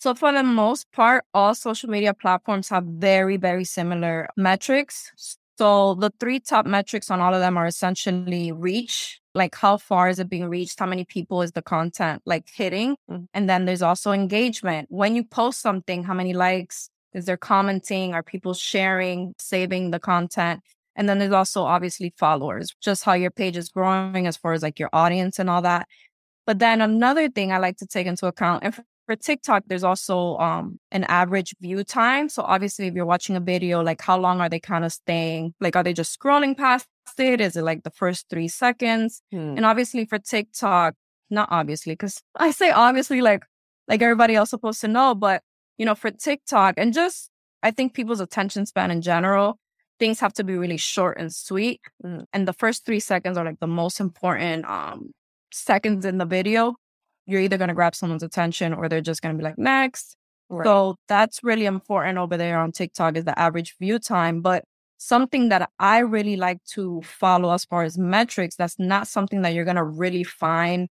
So 0.00 0.14
for 0.14 0.32
the 0.32 0.42
most 0.42 0.90
part, 0.92 1.26
all 1.34 1.54
social 1.54 1.90
media 1.90 2.14
platforms 2.14 2.70
have 2.70 2.84
very, 2.84 3.36
very 3.36 3.64
similar 3.64 4.30
metrics. 4.34 5.12
So 5.58 5.92
the 5.92 6.10
three 6.18 6.40
top 6.40 6.64
metrics 6.64 7.10
on 7.10 7.20
all 7.20 7.34
of 7.34 7.40
them 7.40 7.58
are 7.58 7.66
essentially 7.66 8.50
reach, 8.50 9.20
like 9.34 9.54
how 9.54 9.76
far 9.76 10.08
is 10.08 10.18
it 10.18 10.30
being 10.30 10.48
reached? 10.48 10.80
How 10.80 10.86
many 10.86 11.04
people 11.04 11.42
is 11.42 11.52
the 11.52 11.60
content 11.60 12.22
like 12.24 12.48
hitting? 12.50 12.96
Mm-hmm. 13.10 13.24
And 13.34 13.50
then 13.50 13.66
there's 13.66 13.82
also 13.82 14.12
engagement. 14.12 14.88
When 14.90 15.14
you 15.14 15.22
post 15.22 15.60
something, 15.60 16.02
how 16.02 16.14
many 16.14 16.32
likes 16.32 16.88
is 17.12 17.26
there 17.26 17.36
commenting? 17.36 18.14
Are 18.14 18.22
people 18.22 18.54
sharing, 18.54 19.34
saving 19.38 19.90
the 19.90 20.00
content? 20.00 20.62
And 20.96 21.10
then 21.10 21.18
there's 21.18 21.32
also 21.32 21.64
obviously 21.64 22.14
followers, 22.16 22.74
just 22.80 23.04
how 23.04 23.12
your 23.12 23.30
page 23.30 23.58
is 23.58 23.68
growing 23.68 24.26
as 24.26 24.38
far 24.38 24.54
as 24.54 24.62
like 24.62 24.78
your 24.78 24.90
audience 24.94 25.38
and 25.38 25.50
all 25.50 25.60
that. 25.60 25.88
But 26.46 26.58
then 26.58 26.80
another 26.80 27.28
thing 27.28 27.52
I 27.52 27.58
like 27.58 27.76
to 27.76 27.86
take 27.86 28.06
into 28.06 28.26
account, 28.26 28.64
and 28.64 28.74
for 29.10 29.16
TikTok, 29.16 29.64
there's 29.66 29.82
also 29.82 30.36
um, 30.36 30.78
an 30.92 31.02
average 31.08 31.52
view 31.60 31.82
time. 31.82 32.28
So 32.28 32.44
obviously, 32.44 32.86
if 32.86 32.94
you're 32.94 33.04
watching 33.04 33.34
a 33.34 33.40
video, 33.40 33.82
like 33.82 34.00
how 34.00 34.16
long 34.16 34.40
are 34.40 34.48
they 34.48 34.60
kind 34.60 34.84
of 34.84 34.92
staying? 34.92 35.52
Like, 35.58 35.74
are 35.74 35.82
they 35.82 35.92
just 35.92 36.16
scrolling 36.16 36.56
past 36.56 36.86
it? 37.18 37.40
Is 37.40 37.56
it 37.56 37.64
like 37.64 37.82
the 37.82 37.90
first 37.90 38.26
three 38.30 38.46
seconds? 38.46 39.20
Hmm. 39.32 39.56
And 39.56 39.66
obviously, 39.66 40.04
for 40.04 40.20
TikTok, 40.20 40.94
not 41.28 41.48
obviously, 41.50 41.94
because 41.94 42.22
I 42.36 42.52
say 42.52 42.70
obviously, 42.70 43.20
like 43.20 43.42
like 43.88 44.00
everybody 44.00 44.36
else 44.36 44.50
supposed 44.50 44.80
to 44.82 44.88
know, 44.88 45.16
but 45.16 45.42
you 45.76 45.86
know, 45.86 45.96
for 45.96 46.12
TikTok 46.12 46.74
and 46.76 46.92
just 46.94 47.30
I 47.64 47.72
think 47.72 47.94
people's 47.94 48.20
attention 48.20 48.64
span 48.64 48.92
in 48.92 49.02
general, 49.02 49.58
things 49.98 50.20
have 50.20 50.34
to 50.34 50.44
be 50.44 50.54
really 50.54 50.76
short 50.76 51.18
and 51.18 51.34
sweet. 51.34 51.80
Mm. 52.04 52.26
And 52.32 52.46
the 52.46 52.52
first 52.52 52.86
three 52.86 53.00
seconds 53.00 53.36
are 53.36 53.44
like 53.44 53.58
the 53.58 53.66
most 53.66 53.98
important 53.98 54.66
um 54.66 55.10
seconds 55.52 56.04
in 56.04 56.18
the 56.18 56.26
video 56.26 56.76
you're 57.30 57.40
either 57.40 57.58
going 57.58 57.68
to 57.68 57.74
grab 57.74 57.94
someone's 57.94 58.22
attention 58.22 58.72
or 58.74 58.88
they're 58.88 59.00
just 59.00 59.22
going 59.22 59.34
to 59.34 59.38
be 59.38 59.44
like, 59.44 59.58
next. 59.58 60.16
Right. 60.48 60.64
So 60.64 60.96
that's 61.08 61.44
really 61.44 61.66
important 61.66 62.18
over 62.18 62.36
there 62.36 62.58
on 62.58 62.72
TikTok 62.72 63.16
is 63.16 63.24
the 63.24 63.38
average 63.38 63.76
view 63.78 63.98
time. 63.98 64.42
But 64.42 64.64
something 64.98 65.48
that 65.48 65.70
I 65.78 65.98
really 66.00 66.36
like 66.36 66.62
to 66.72 67.00
follow 67.02 67.52
as 67.52 67.64
far 67.64 67.84
as 67.84 67.96
metrics, 67.96 68.56
that's 68.56 68.78
not 68.78 69.06
something 69.06 69.42
that 69.42 69.54
you're 69.54 69.64
going 69.64 69.76
to 69.76 69.84
really 69.84 70.24
find, 70.24 70.88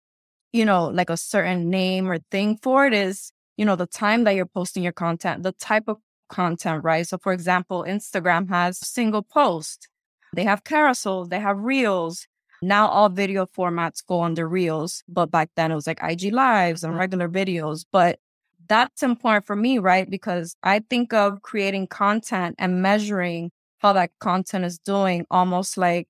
you 0.53 0.65
know, 0.65 0.87
like 0.87 1.11
a 1.11 1.17
certain 1.17 1.71
name 1.71 2.11
or 2.11 2.19
thing 2.31 2.59
for 2.62 2.87
it 2.87 2.95
is, 2.95 3.31
you 3.57 3.65
know, 3.65 3.77
the 3.77 3.87
time 3.87 4.25
that 4.25 4.35
you're 4.35 4.47
posting 4.47 4.83
your 4.83 4.93
content, 4.93 5.43
the 5.43 5.53
type 5.53 5.85
of 5.87 5.99
content, 6.31 6.83
right? 6.83 7.07
So 7.07 7.19
for 7.19 7.33
example, 7.33 7.85
Instagram 7.87 8.49
has 8.49 8.79
single 8.79 9.23
post. 9.23 9.89
They 10.35 10.45
have 10.45 10.65
carousels, 10.65 11.29
they 11.29 11.41
have 11.41 11.59
reels, 11.59 12.27
now 12.62 12.87
all 12.87 13.09
video 13.09 13.45
formats 13.45 14.07
go 14.07 14.21
on 14.21 14.35
the 14.35 14.47
reels, 14.47 15.02
but 15.09 15.31
back 15.31 15.50
then 15.57 15.73
it 15.73 15.75
was 15.75 15.87
like 15.87 16.00
IG 16.02 16.33
lives 16.33 16.85
and 16.85 16.92
mm-hmm. 16.92 17.00
regular 17.00 17.28
videos. 17.28 17.85
But 17.90 18.21
that's 18.69 19.02
important 19.02 19.45
for 19.45 19.57
me, 19.57 19.78
right? 19.78 20.09
Because 20.09 20.57
I 20.62 20.78
think 20.88 21.12
of 21.12 21.42
creating 21.42 21.88
content 21.88 22.54
and 22.59 22.81
measuring 22.81 23.50
how 23.78 23.92
that 23.95 24.12
content 24.21 24.64
is 24.64 24.78
doing, 24.78 25.26
almost 25.31 25.76
like 25.76 26.07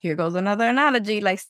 here 0.00 0.16
goes 0.16 0.34
another 0.34 0.66
analogy, 0.66 1.20
like 1.20 1.42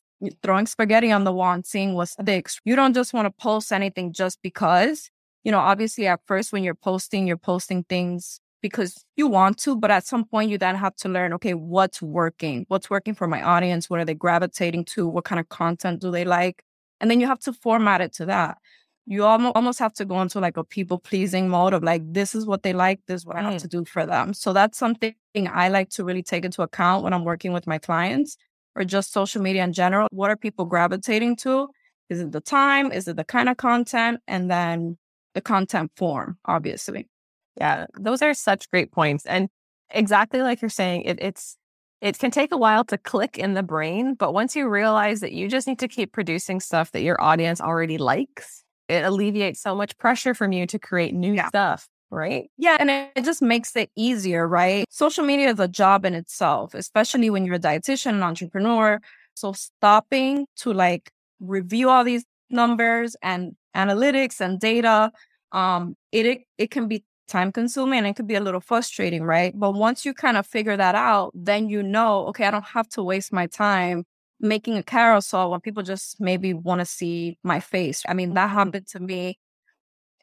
throwing 0.43 0.67
spaghetti 0.67 1.13
on 1.13 1.25
the 1.25 1.33
wall 1.33 1.53
and 1.53 1.65
seeing 1.65 1.95
what 1.95 2.09
sticks. 2.09 2.61
You 2.65 2.75
don't 2.75 2.95
just 2.95 3.15
want 3.15 3.27
to 3.27 3.43
post 3.43 3.73
anything 3.73 4.13
just 4.13 4.41
because. 4.43 5.09
You 5.45 5.51
know, 5.53 5.59
obviously 5.59 6.07
at 6.07 6.21
first 6.27 6.53
when 6.53 6.65
you're 6.65 6.75
posting, 6.75 7.27
you're 7.27 7.37
posting 7.37 7.85
things 7.85 8.41
because 8.63 9.05
you 9.17 9.27
want 9.27 9.59
to, 9.59 9.77
but 9.77 9.91
at 9.91 10.07
some 10.07 10.25
point 10.25 10.51
you 10.51 10.57
then 10.57 10.77
have 10.77 10.95
to 10.97 11.09
learn, 11.09 11.33
okay, 11.35 11.53
what's 11.53 12.01
working? 12.01 12.65
What's 12.69 12.89
working 12.89 13.15
for 13.15 13.27
my 13.27 13.43
audience? 13.43 13.91
What 13.91 14.01
are 14.01 14.05
they 14.05 14.15
gravitating 14.15 14.85
to? 14.87 15.09
What 15.09 15.25
kind 15.25 15.41
of 15.41 15.49
content 15.49 16.01
do 16.01 16.11
they 16.11 16.25
like? 16.25 16.63
And 17.01 17.11
then 17.11 17.21
you 17.21 17.27
have 17.27 17.41
to 17.41 17.53
format 17.53 18.01
it 18.01 18.13
to 18.15 18.27
that. 18.27 18.59
You 19.05 19.25
almost 19.25 19.81
have 19.81 19.93
to 19.95 20.05
go 20.05 20.23
into 20.23 20.39
like 20.39 20.57
a 20.57 20.63
people 20.63 21.01
pleasing 21.01 21.49
mode 21.49 21.75
of 21.75 21.83
like, 21.83 22.03
this 22.07 22.37
is 22.37 22.47
what 22.47 22.63
they 22.63 22.73
like, 22.73 23.01
this 23.09 23.23
is 23.23 23.27
what 23.27 23.37
I 23.37 23.43
have 23.43 23.55
mm. 23.55 23.63
to 23.63 23.69
do 23.69 23.85
for 23.85 24.07
them. 24.07 24.33
So 24.33 24.53
that's 24.53 24.79
something 24.79 25.15
I 25.37 25.69
like 25.69 25.91
to 25.91 26.05
really 26.05 26.23
take 26.23 26.45
into 26.45 26.63
account 26.63 27.03
when 27.03 27.13
I'm 27.13 27.25
working 27.25 27.53
with 27.53 27.67
my 27.67 27.79
clients 27.79 28.37
or 28.77 28.85
just 28.85 29.13
social 29.13 29.43
media 29.43 29.65
in 29.65 29.73
general. 29.73 30.07
What 30.13 30.31
are 30.31 30.37
people 30.37 30.67
gravitating 30.67 31.35
to? 31.39 31.69
Is 32.09 32.21
it 32.21 32.31
the 32.31 32.41
time? 32.41 32.93
Is 32.93 33.09
it 33.09 33.17
the 33.17 33.25
kind 33.25 33.49
of 33.49 33.57
content? 33.57 34.21
And 34.29 34.49
then 34.49 34.99
the 35.35 35.41
content 35.41 35.91
form, 35.97 36.39
obviously. 36.45 37.09
Yeah, 37.57 37.87
those 37.99 38.23
are 38.23 38.35
such 38.35 38.71
great 38.71 38.93
points. 38.93 39.27
And 39.27 39.49
exactly 39.91 40.43
like 40.43 40.63
you're 40.63 40.69
saying, 40.69 41.03
it, 41.03 41.19
it's 41.21 41.57
it 42.01 42.19
can 42.19 42.33
take 42.33 42.51
a 42.53 42.57
while 42.57 42.85
to 42.87 42.99
click 42.99 43.39
in 43.39 43.55
the 43.55 43.63
brain, 43.63 44.15
but 44.15 44.35
once 44.35 44.57
you 44.57 44.69
realize 44.69 45.21
that 45.21 45.33
you 45.33 45.49
just 45.49 45.69
need 45.69 45.79
to 45.79 45.87
keep 45.87 46.13
producing 46.13 46.59
stuff 46.59 46.91
that 46.91 47.03
your 47.03 47.21
audience 47.23 47.61
already 47.61 47.97
likes, 47.97 48.65
it 48.89 49.05
alleviates 49.05 49.63
so 49.63 49.77
much 49.77 49.97
pressure 49.99 50.35
from 50.35 50.51
you 50.51 50.67
to 50.67 50.81
create 50.81 51.15
new 51.15 51.33
yeah. 51.33 51.47
stuff, 51.47 51.89
right? 52.11 52.51
Yeah, 52.59 52.77
and 52.81 52.91
it, 52.91 53.13
it 53.15 53.25
just 53.25 53.41
makes 53.41 53.77
it 53.77 53.89
easier, 53.95 54.49
right? 54.49 54.85
Social 54.91 55.25
media 55.25 55.51
is 55.51 55.61
a 55.61 55.69
job 55.69 56.05
in 56.05 56.15
itself, 56.15 56.75
especially 56.75 57.31
when 57.31 57.45
you're 57.45 57.55
a 57.55 57.61
dietitian 57.61 58.15
and 58.15 58.25
entrepreneur. 58.25 59.01
So 59.35 59.53
stopping 59.53 60.47
to 60.57 60.73
like 60.73 61.13
review 61.39 61.89
all 61.89 62.03
these 62.03 62.25
numbers 62.51 63.15
and 63.23 63.55
analytics 63.77 64.41
and 64.41 64.59
data, 64.59 65.13
um, 65.53 65.97
it, 66.11 66.27
it, 66.27 66.39
it 66.59 66.71
can 66.73 66.89
be 66.89 67.05
time 67.33 67.51
consuming 67.51 67.99
and 67.99 68.07
it 68.07 68.17
could 68.17 68.29
be 68.29 68.35
a 68.37 68.41
little 68.41 68.61
frustrating, 68.61 69.25
right? 69.25 69.53
But 69.59 69.73
once 69.73 70.05
you 70.05 70.15
kind 70.15 70.37
of 70.37 70.47
figure 70.47 70.77
that 70.77 70.95
out, 70.95 71.33
then 71.35 71.69
you 71.69 71.83
know, 71.83 72.27
okay, 72.29 72.45
I 72.45 72.51
don't 72.51 72.65
have 72.65 72.89
to 72.91 73.03
waste 73.03 73.33
my 73.33 73.47
time 73.47 74.05
making 74.39 74.77
a 74.77 74.83
carousel 74.83 75.51
when 75.51 75.61
people 75.61 75.83
just 75.83 76.21
maybe 76.21 76.53
want 76.53 76.81
to 76.81 76.85
see 76.85 77.39
my 77.43 77.61
face. 77.61 78.03
I 78.07 78.15
mean, 78.15 78.35
that 78.35 78.49
mm-hmm. 78.49 78.59
happened 78.59 78.87
to 78.89 79.01
me 79.01 79.39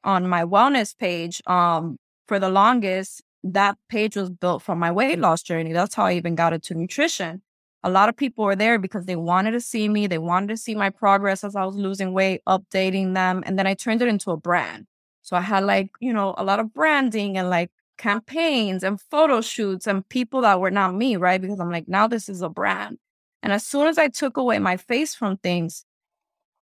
on 0.03 0.27
my 0.27 0.43
wellness 0.43 0.95
page. 0.95 1.41
Um, 1.47 1.97
for 2.27 2.37
the 2.39 2.49
longest, 2.49 3.23
that 3.43 3.77
page 3.89 4.15
was 4.15 4.29
built 4.29 4.61
from 4.61 4.77
my 4.77 4.91
weight 4.91 5.19
loss 5.19 5.41
journey. 5.41 5.73
That's 5.73 5.95
how 5.95 6.05
I 6.05 6.13
even 6.13 6.35
got 6.35 6.53
into 6.53 6.75
nutrition. 6.75 7.41
A 7.81 7.89
lot 7.89 8.09
of 8.09 8.17
people 8.17 8.43
were 8.43 8.57
there 8.57 8.77
because 8.77 9.05
they 9.05 9.15
wanted 9.15 9.51
to 9.51 9.61
see 9.61 9.87
me. 9.87 10.05
They 10.05 10.17
wanted 10.17 10.49
to 10.49 10.57
see 10.57 10.75
my 10.75 10.89
progress 10.89 11.43
as 11.43 11.55
I 11.55 11.63
was 11.63 11.75
losing 11.75 12.13
weight, 12.13 12.41
updating 12.47 13.13
them. 13.15 13.41
And 13.45 13.57
then 13.57 13.65
I 13.65 13.73
turned 13.73 14.01
it 14.01 14.09
into 14.09 14.31
a 14.31 14.37
brand. 14.37 14.85
So 15.29 15.37
I 15.37 15.41
had 15.41 15.63
like, 15.63 15.91
you 15.99 16.11
know, 16.11 16.33
a 16.39 16.43
lot 16.43 16.59
of 16.59 16.73
branding 16.73 17.37
and 17.37 17.51
like 17.51 17.69
campaigns 17.99 18.83
and 18.83 18.99
photo 18.99 19.41
shoots 19.41 19.85
and 19.85 20.07
people 20.09 20.41
that 20.41 20.59
were 20.59 20.71
not 20.71 20.95
me, 20.95 21.17
right? 21.17 21.39
Because 21.39 21.59
I'm 21.59 21.69
like, 21.69 21.87
now 21.87 22.07
this 22.07 22.29
is 22.29 22.41
a 22.41 22.49
brand. 22.49 22.97
And 23.43 23.53
as 23.53 23.63
soon 23.63 23.85
as 23.85 23.99
I 23.99 24.07
took 24.07 24.37
away 24.37 24.57
my 24.57 24.75
face 24.75 25.13
from 25.13 25.37
things, 25.37 25.85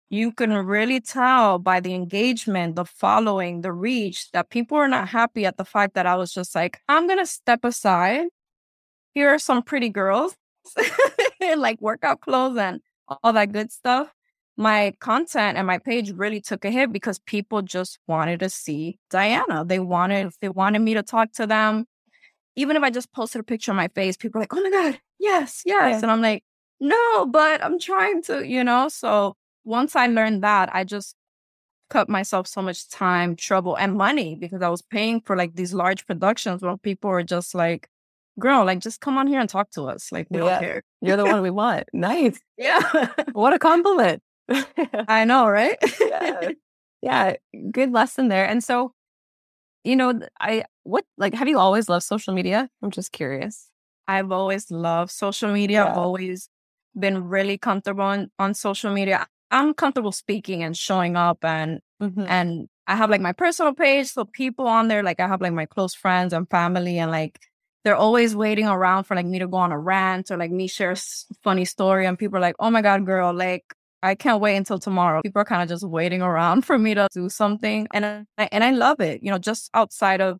you 0.10 0.34
can 0.34 0.52
really 0.52 1.00
tell 1.00 1.60
by 1.60 1.80
the 1.80 1.94
engagement, 1.94 2.76
the 2.76 2.84
following, 2.84 3.62
the 3.62 3.72
reach 3.72 4.32
that 4.32 4.50
people 4.50 4.78
are 4.78 4.90
not 4.90 5.08
happy 5.08 5.46
at 5.46 5.56
the 5.56 5.64
fact 5.64 5.94
that 5.94 6.06
I 6.06 6.18
was 6.18 6.34
just 6.34 6.54
like, 6.54 6.82
I'm 6.90 7.08
going 7.08 7.20
to 7.20 7.26
step 7.26 7.64
aside. 7.64 8.28
Here 9.14 9.30
are 9.30 9.40
some 9.40 9.64
pretty 9.64 9.88
girls 9.88 10.36
like 11.58 11.80
workout 11.82 12.20
clothes 12.20 12.58
and 12.58 12.82
all 13.24 13.32
that 13.32 13.54
good 13.54 13.72
stuff 13.72 14.14
my 14.58 14.94
content 15.00 15.58
and 15.58 15.68
my 15.68 15.78
page 15.78 16.12
really 16.12 16.42
took 16.42 16.66
a 16.66 16.72
hit 16.72 16.92
because 16.92 17.20
people 17.20 17.62
just 17.62 18.00
wanted 18.08 18.40
to 18.40 18.50
see 18.50 19.00
Diana. 19.12 19.64
They 19.64 19.80
wanted 19.80 20.34
they 20.42 20.50
wanted 20.50 20.80
me 20.80 20.96
to 20.96 21.04
talk 21.04 21.32
to 21.34 21.46
them. 21.46 21.86
Even 22.56 22.76
if 22.76 22.82
I 22.82 22.90
just 22.90 23.14
posted 23.14 23.40
a 23.40 23.44
picture 23.44 23.72
of 23.72 23.78
my 23.78 23.88
face, 23.90 24.18
people 24.18 24.40
are 24.40 24.44
like, 24.44 24.54
"Oh 24.54 24.62
my 24.62 24.72
god, 24.72 25.00
yes, 25.20 25.62
yes," 25.64 25.92
yeah. 25.92 26.00
and 26.02 26.12
I'm 26.12 26.22
like, 26.22 26.44
"No, 26.80 27.28
but 27.28 27.64
I'm 27.64 27.80
trying 27.80 28.24
to," 28.24 28.48
you 28.48 28.64
know. 28.64 28.90
So 28.90 29.36
once 29.64 29.96
I 29.96 30.08
learned 30.08 30.44
that, 30.44 30.74
I 30.74 30.84
just 30.84 31.16
cut 31.90 32.10
myself 32.10 32.48
so 32.48 32.62
much 32.62 32.90
time, 32.90 33.36
trouble, 33.36 33.78
and 33.78 33.96
money 33.96 34.36
because 34.36 34.64
I 34.64 34.70
was 34.70 34.82
paying 34.82 35.22
for 35.22 35.36
like 35.36 35.56
these 35.56 35.74
large 35.74 36.06
productions 36.08 36.64
where 36.64 36.78
people 36.78 37.12
were 37.12 37.24
just 37.24 37.54
like, 37.54 37.88
girl, 38.40 38.66
like 38.66 38.80
just 38.80 39.02
come 39.02 39.18
on 39.18 39.28
here 39.28 39.40
and 39.40 39.50
talk 39.50 39.70
to 39.72 39.84
us. 39.84 40.12
Like 40.12 40.28
we 40.30 40.40
yeah. 40.40 40.46
don't 40.46 40.60
care. 40.60 40.84
You're 41.02 41.18
the 41.18 41.26
one 41.26 41.42
we 41.42 41.52
want. 41.52 41.86
Nice. 41.94 42.40
Yeah. 42.58 43.12
what 43.34 43.54
a 43.54 43.60
compliment. 43.60 44.24
I 45.08 45.26
know, 45.26 45.48
right? 45.48 45.78
yeah. 46.00 46.50
yeah, 47.02 47.36
good 47.72 47.92
lesson 47.92 48.28
there. 48.28 48.46
And 48.46 48.64
so, 48.64 48.94
you 49.84 49.96
know, 49.96 50.20
I 50.40 50.66
what 50.84 51.06
like 51.18 51.34
have 51.34 51.48
you 51.48 51.60
always 51.60 51.90
loved 51.90 52.06
social 52.06 52.34
media? 52.34 52.70
I'm 52.82 52.92
just 52.92 53.12
curious. 53.12 53.70
I've 54.08 54.32
always 54.32 54.72
loved 54.72 55.12
social 55.12 55.52
media. 55.52 55.84
Yeah. 55.84 55.92
I've 55.92 55.98
always 55.98 56.50
been 56.98 57.28
really 57.28 57.58
comfortable 57.58 58.04
on, 58.04 58.32
on 58.40 58.54
social 58.54 58.92
media. 58.92 59.28
I'm 59.52 59.74
comfortable 59.74 60.12
speaking 60.12 60.64
and 60.64 60.76
showing 60.76 61.16
up 61.16 61.44
and 61.44 61.80
mm-hmm. 62.02 62.26
and 62.28 62.68
I 62.88 62.96
have 62.96 63.10
like 63.10 63.22
my 63.22 63.34
personal 63.34 63.74
page. 63.74 64.08
So 64.08 64.26
people 64.26 64.68
on 64.68 64.88
there, 64.88 65.04
like 65.04 65.20
I 65.20 65.28
have 65.28 65.42
like 65.42 65.54
my 65.54 65.66
close 65.66 65.94
friends 65.94 66.34
and 66.34 66.50
family 66.50 67.00
and 67.00 67.12
like 67.12 67.40
they're 67.84 67.96
always 67.96 68.36
waiting 68.36 68.68
around 68.68 69.06
for 69.06 69.16
like 69.16 69.26
me 69.26 69.40
to 69.40 69.48
go 69.48 69.58
on 69.58 69.72
a 69.72 69.80
rant 69.80 70.32
or 70.32 70.38
like 70.38 70.52
me 70.52 70.68
share 70.68 70.92
a 70.92 70.98
funny 71.44 71.66
story 71.66 72.06
and 72.06 72.18
people 72.18 72.38
are 72.38 72.42
like, 72.42 72.56
oh 72.60 72.70
my 72.70 72.82
God, 72.82 73.06
girl, 73.06 73.34
like 73.34 73.74
I 74.08 74.16
can't 74.16 74.42
wait 74.42 74.56
until 74.56 74.80
tomorrow. 74.80 75.22
People 75.22 75.42
are 75.42 75.46
kind 75.46 75.62
of 75.62 75.70
just 75.70 75.88
waiting 75.88 76.22
around 76.22 76.62
for 76.66 76.78
me 76.78 76.94
to 76.96 77.08
do 77.14 77.30
something. 77.30 77.88
And 77.94 78.06
I, 78.38 78.50
and 78.52 78.64
I 78.64 78.72
love 78.72 79.00
it, 79.00 79.22
you 79.24 79.32
know, 79.32 79.38
just 79.38 79.70
outside 79.74 80.22
of, 80.22 80.40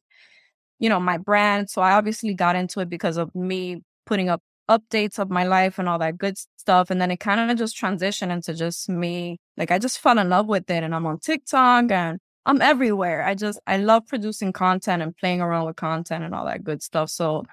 you 0.80 0.90
know, 0.90 1.00
my 1.00 1.18
brand. 1.18 1.70
So 1.70 1.82
I 1.82 1.94
obviously 1.94 2.34
got 2.34 2.56
into 2.56 2.80
it 2.80 2.90
because 2.90 3.18
of 3.18 3.34
me 3.36 3.84
putting 4.06 4.30
up 4.30 4.42
updates 4.70 5.18
of 5.18 5.30
my 5.30 5.44
life 5.46 5.80
and 5.80 5.88
all 5.88 6.00
that 6.00 6.18
good 6.18 6.38
stuff. 6.58 6.90
And 6.90 7.00
then 7.02 7.12
it 7.12 7.18
kind 7.18 7.52
of 7.52 7.58
just 7.58 7.80
transitioned 7.80 8.32
into 8.32 8.54
just 8.54 8.90
me. 8.90 9.40
Like 9.56 9.72
I 9.72 9.80
just 9.80 10.00
fell 10.00 10.20
in 10.20 10.30
love 10.30 10.48
with 10.48 10.70
it 10.70 10.84
and 10.84 10.94
I'm 10.94 11.06
on 11.06 11.20
TikTok 11.20 11.92
and 11.92 12.20
I'm 12.46 12.62
everywhere. 12.62 13.24
I 13.24 13.36
just, 13.36 13.60
I 13.68 13.78
love 13.78 14.08
producing 14.08 14.54
content 14.54 15.02
and 15.02 15.16
playing 15.16 15.42
around 15.42 15.66
with 15.66 15.76
content 15.76 16.24
and 16.24 16.34
all 16.34 16.46
that 16.46 16.64
good 16.64 16.82
stuff. 16.82 17.10
So 17.10 17.46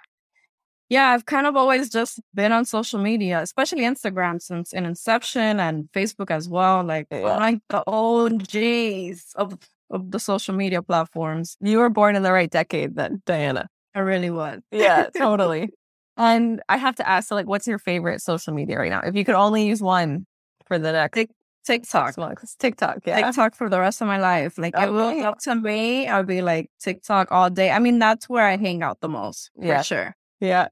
yeah, 0.94 1.10
I've 1.10 1.26
kind 1.26 1.46
of 1.48 1.56
always 1.56 1.90
just 1.90 2.20
been 2.34 2.52
on 2.52 2.64
social 2.64 3.00
media, 3.00 3.40
especially 3.40 3.82
Instagram 3.82 4.40
since 4.40 4.72
in 4.72 4.86
inception 4.86 5.58
and 5.58 5.88
Facebook 5.92 6.30
as 6.30 6.48
well. 6.48 6.84
Like 6.84 7.08
yeah. 7.10 7.36
like 7.36 7.58
the 7.68 7.82
OGs 7.88 9.32
of 9.34 9.58
of 9.90 10.12
the 10.12 10.20
social 10.20 10.54
media 10.54 10.82
platforms. 10.82 11.56
You 11.60 11.78
were 11.78 11.90
born 11.90 12.14
in 12.14 12.22
the 12.22 12.32
right 12.32 12.48
decade 12.48 12.94
then, 12.94 13.22
Diana. 13.26 13.66
I 13.92 14.00
really 14.00 14.30
was. 14.30 14.60
Yeah, 14.70 15.08
totally. 15.16 15.70
and 16.16 16.62
I 16.68 16.76
have 16.76 16.94
to 16.96 17.08
ask, 17.08 17.28
so 17.28 17.34
like, 17.34 17.48
what's 17.48 17.66
your 17.66 17.80
favorite 17.80 18.20
social 18.20 18.54
media 18.54 18.78
right 18.78 18.90
now? 18.90 19.00
If 19.00 19.16
you 19.16 19.24
could 19.24 19.34
only 19.34 19.66
use 19.66 19.82
one 19.82 20.26
for 20.66 20.78
the 20.78 20.92
next 20.92 21.26
TikTok. 21.66 22.14
TikTok, 22.60 22.98
yeah. 23.04 23.20
TikTok 23.20 23.56
for 23.56 23.68
the 23.68 23.80
rest 23.80 24.00
of 24.00 24.06
my 24.06 24.18
life. 24.18 24.58
Like 24.58 24.76
okay. 24.76 24.86
it 24.86 24.90
will 24.90 25.24
up 25.24 25.38
to 25.40 25.56
me, 25.56 26.06
I'll 26.06 26.22
be 26.22 26.40
like 26.40 26.70
TikTok 26.80 27.32
all 27.32 27.50
day. 27.50 27.70
I 27.72 27.80
mean, 27.80 27.98
that's 27.98 28.28
where 28.28 28.46
I 28.46 28.56
hang 28.56 28.82
out 28.84 29.00
the 29.00 29.08
most, 29.08 29.50
yeah. 29.56 29.78
for 29.78 29.84
sure. 29.84 30.16
Yeah. 30.40 30.68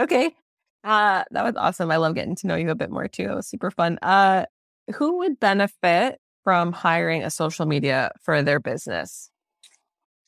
Okay. 0.00 0.34
Uh, 0.82 1.24
that 1.30 1.44
was 1.44 1.54
awesome. 1.56 1.90
I 1.90 1.96
love 1.98 2.14
getting 2.14 2.34
to 2.36 2.46
know 2.46 2.56
you 2.56 2.70
a 2.70 2.74
bit 2.74 2.90
more 2.90 3.06
too. 3.06 3.24
It 3.24 3.34
was 3.34 3.46
super 3.46 3.70
fun. 3.70 3.98
Uh, 4.02 4.46
who 4.94 5.18
would 5.18 5.38
benefit 5.38 6.18
from 6.42 6.72
hiring 6.72 7.22
a 7.22 7.30
social 7.30 7.66
media 7.66 8.10
for 8.22 8.42
their 8.42 8.60
business? 8.60 9.30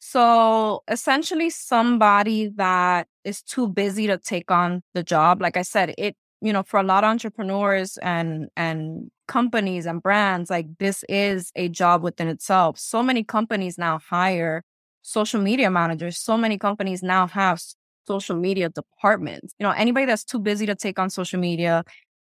So 0.00 0.82
essentially, 0.88 1.50
somebody 1.50 2.48
that 2.56 3.06
is 3.24 3.42
too 3.42 3.68
busy 3.68 4.06
to 4.08 4.18
take 4.18 4.50
on 4.50 4.82
the 4.94 5.02
job. 5.02 5.40
Like 5.40 5.56
I 5.56 5.62
said, 5.62 5.94
it 5.98 6.16
you 6.40 6.52
know 6.52 6.64
for 6.64 6.80
a 6.80 6.82
lot 6.82 7.04
of 7.04 7.08
entrepreneurs 7.10 7.98
and 7.98 8.48
and 8.56 9.10
companies 9.28 9.86
and 9.86 10.02
brands, 10.02 10.50
like 10.50 10.66
this 10.78 11.04
is 11.08 11.52
a 11.56 11.68
job 11.68 12.02
within 12.02 12.28
itself. 12.28 12.78
So 12.78 13.02
many 13.02 13.24
companies 13.24 13.78
now 13.78 14.00
hire 14.10 14.64
social 15.02 15.40
media 15.40 15.70
managers. 15.70 16.18
So 16.18 16.36
many 16.36 16.58
companies 16.58 17.02
now 17.02 17.26
have 17.28 17.60
social 18.06 18.36
media 18.36 18.68
departments. 18.68 19.54
You 19.58 19.64
know, 19.64 19.72
anybody 19.72 20.06
that's 20.06 20.24
too 20.24 20.38
busy 20.38 20.66
to 20.66 20.74
take 20.74 20.98
on 20.98 21.10
social 21.10 21.40
media, 21.40 21.84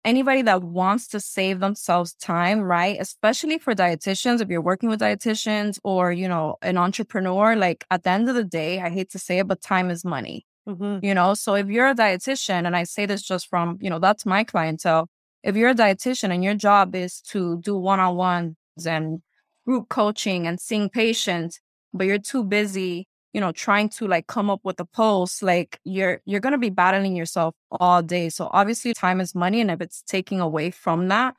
anybody 0.04 0.42
that 0.42 0.62
wants 0.62 1.08
to 1.08 1.20
save 1.20 1.60
themselves 1.60 2.14
time, 2.14 2.60
right? 2.60 2.96
Especially 3.00 3.58
for 3.58 3.74
dietitians, 3.74 4.40
if 4.40 4.48
you're 4.48 4.62
working 4.62 4.88
with 4.88 5.00
dietitians 5.00 5.78
or, 5.82 6.12
you 6.12 6.28
know, 6.28 6.56
an 6.62 6.78
entrepreneur, 6.78 7.56
like 7.56 7.84
at 7.90 8.04
the 8.04 8.10
end 8.10 8.28
of 8.28 8.34
the 8.34 8.44
day, 8.44 8.80
I 8.80 8.88
hate 8.88 9.10
to 9.10 9.18
say 9.18 9.40
it, 9.40 9.48
but 9.48 9.60
time 9.60 9.90
is 9.90 10.04
money. 10.04 10.46
Mm-hmm. 10.68 11.04
You 11.04 11.14
know, 11.14 11.34
so 11.34 11.54
if 11.54 11.68
you're 11.68 11.88
a 11.88 11.94
dietitian, 11.94 12.66
and 12.66 12.76
I 12.76 12.84
say 12.84 13.06
this 13.06 13.22
just 13.22 13.48
from, 13.48 13.78
you 13.80 13.90
know, 13.90 13.98
that's 13.98 14.26
my 14.26 14.44
clientele. 14.44 15.08
If 15.42 15.56
you're 15.56 15.70
a 15.70 15.74
dietitian 15.74 16.30
and 16.32 16.42
your 16.42 16.54
job 16.54 16.94
is 16.94 17.20
to 17.32 17.60
do 17.60 17.76
one 17.76 18.00
on 18.00 18.16
ones 18.16 18.56
and 18.84 19.20
group 19.64 19.88
coaching 19.88 20.46
and 20.46 20.60
seeing 20.60 20.88
patients, 20.88 21.60
but 21.92 22.06
you're 22.06 22.18
too 22.18 22.44
busy 22.44 23.06
you 23.36 23.40
know, 23.40 23.52
trying 23.52 23.90
to 23.90 24.08
like 24.08 24.28
come 24.28 24.48
up 24.48 24.60
with 24.64 24.80
a 24.80 24.86
post, 24.86 25.42
like 25.42 25.78
you're 25.84 26.22
you're 26.24 26.40
gonna 26.40 26.56
be 26.56 26.70
battling 26.70 27.14
yourself 27.14 27.54
all 27.70 28.00
day. 28.02 28.30
So 28.30 28.48
obviously 28.50 28.94
time 28.94 29.20
is 29.20 29.34
money. 29.34 29.60
And 29.60 29.70
if 29.70 29.82
it's 29.82 30.00
taking 30.00 30.40
away 30.40 30.70
from 30.70 31.08
that, 31.08 31.34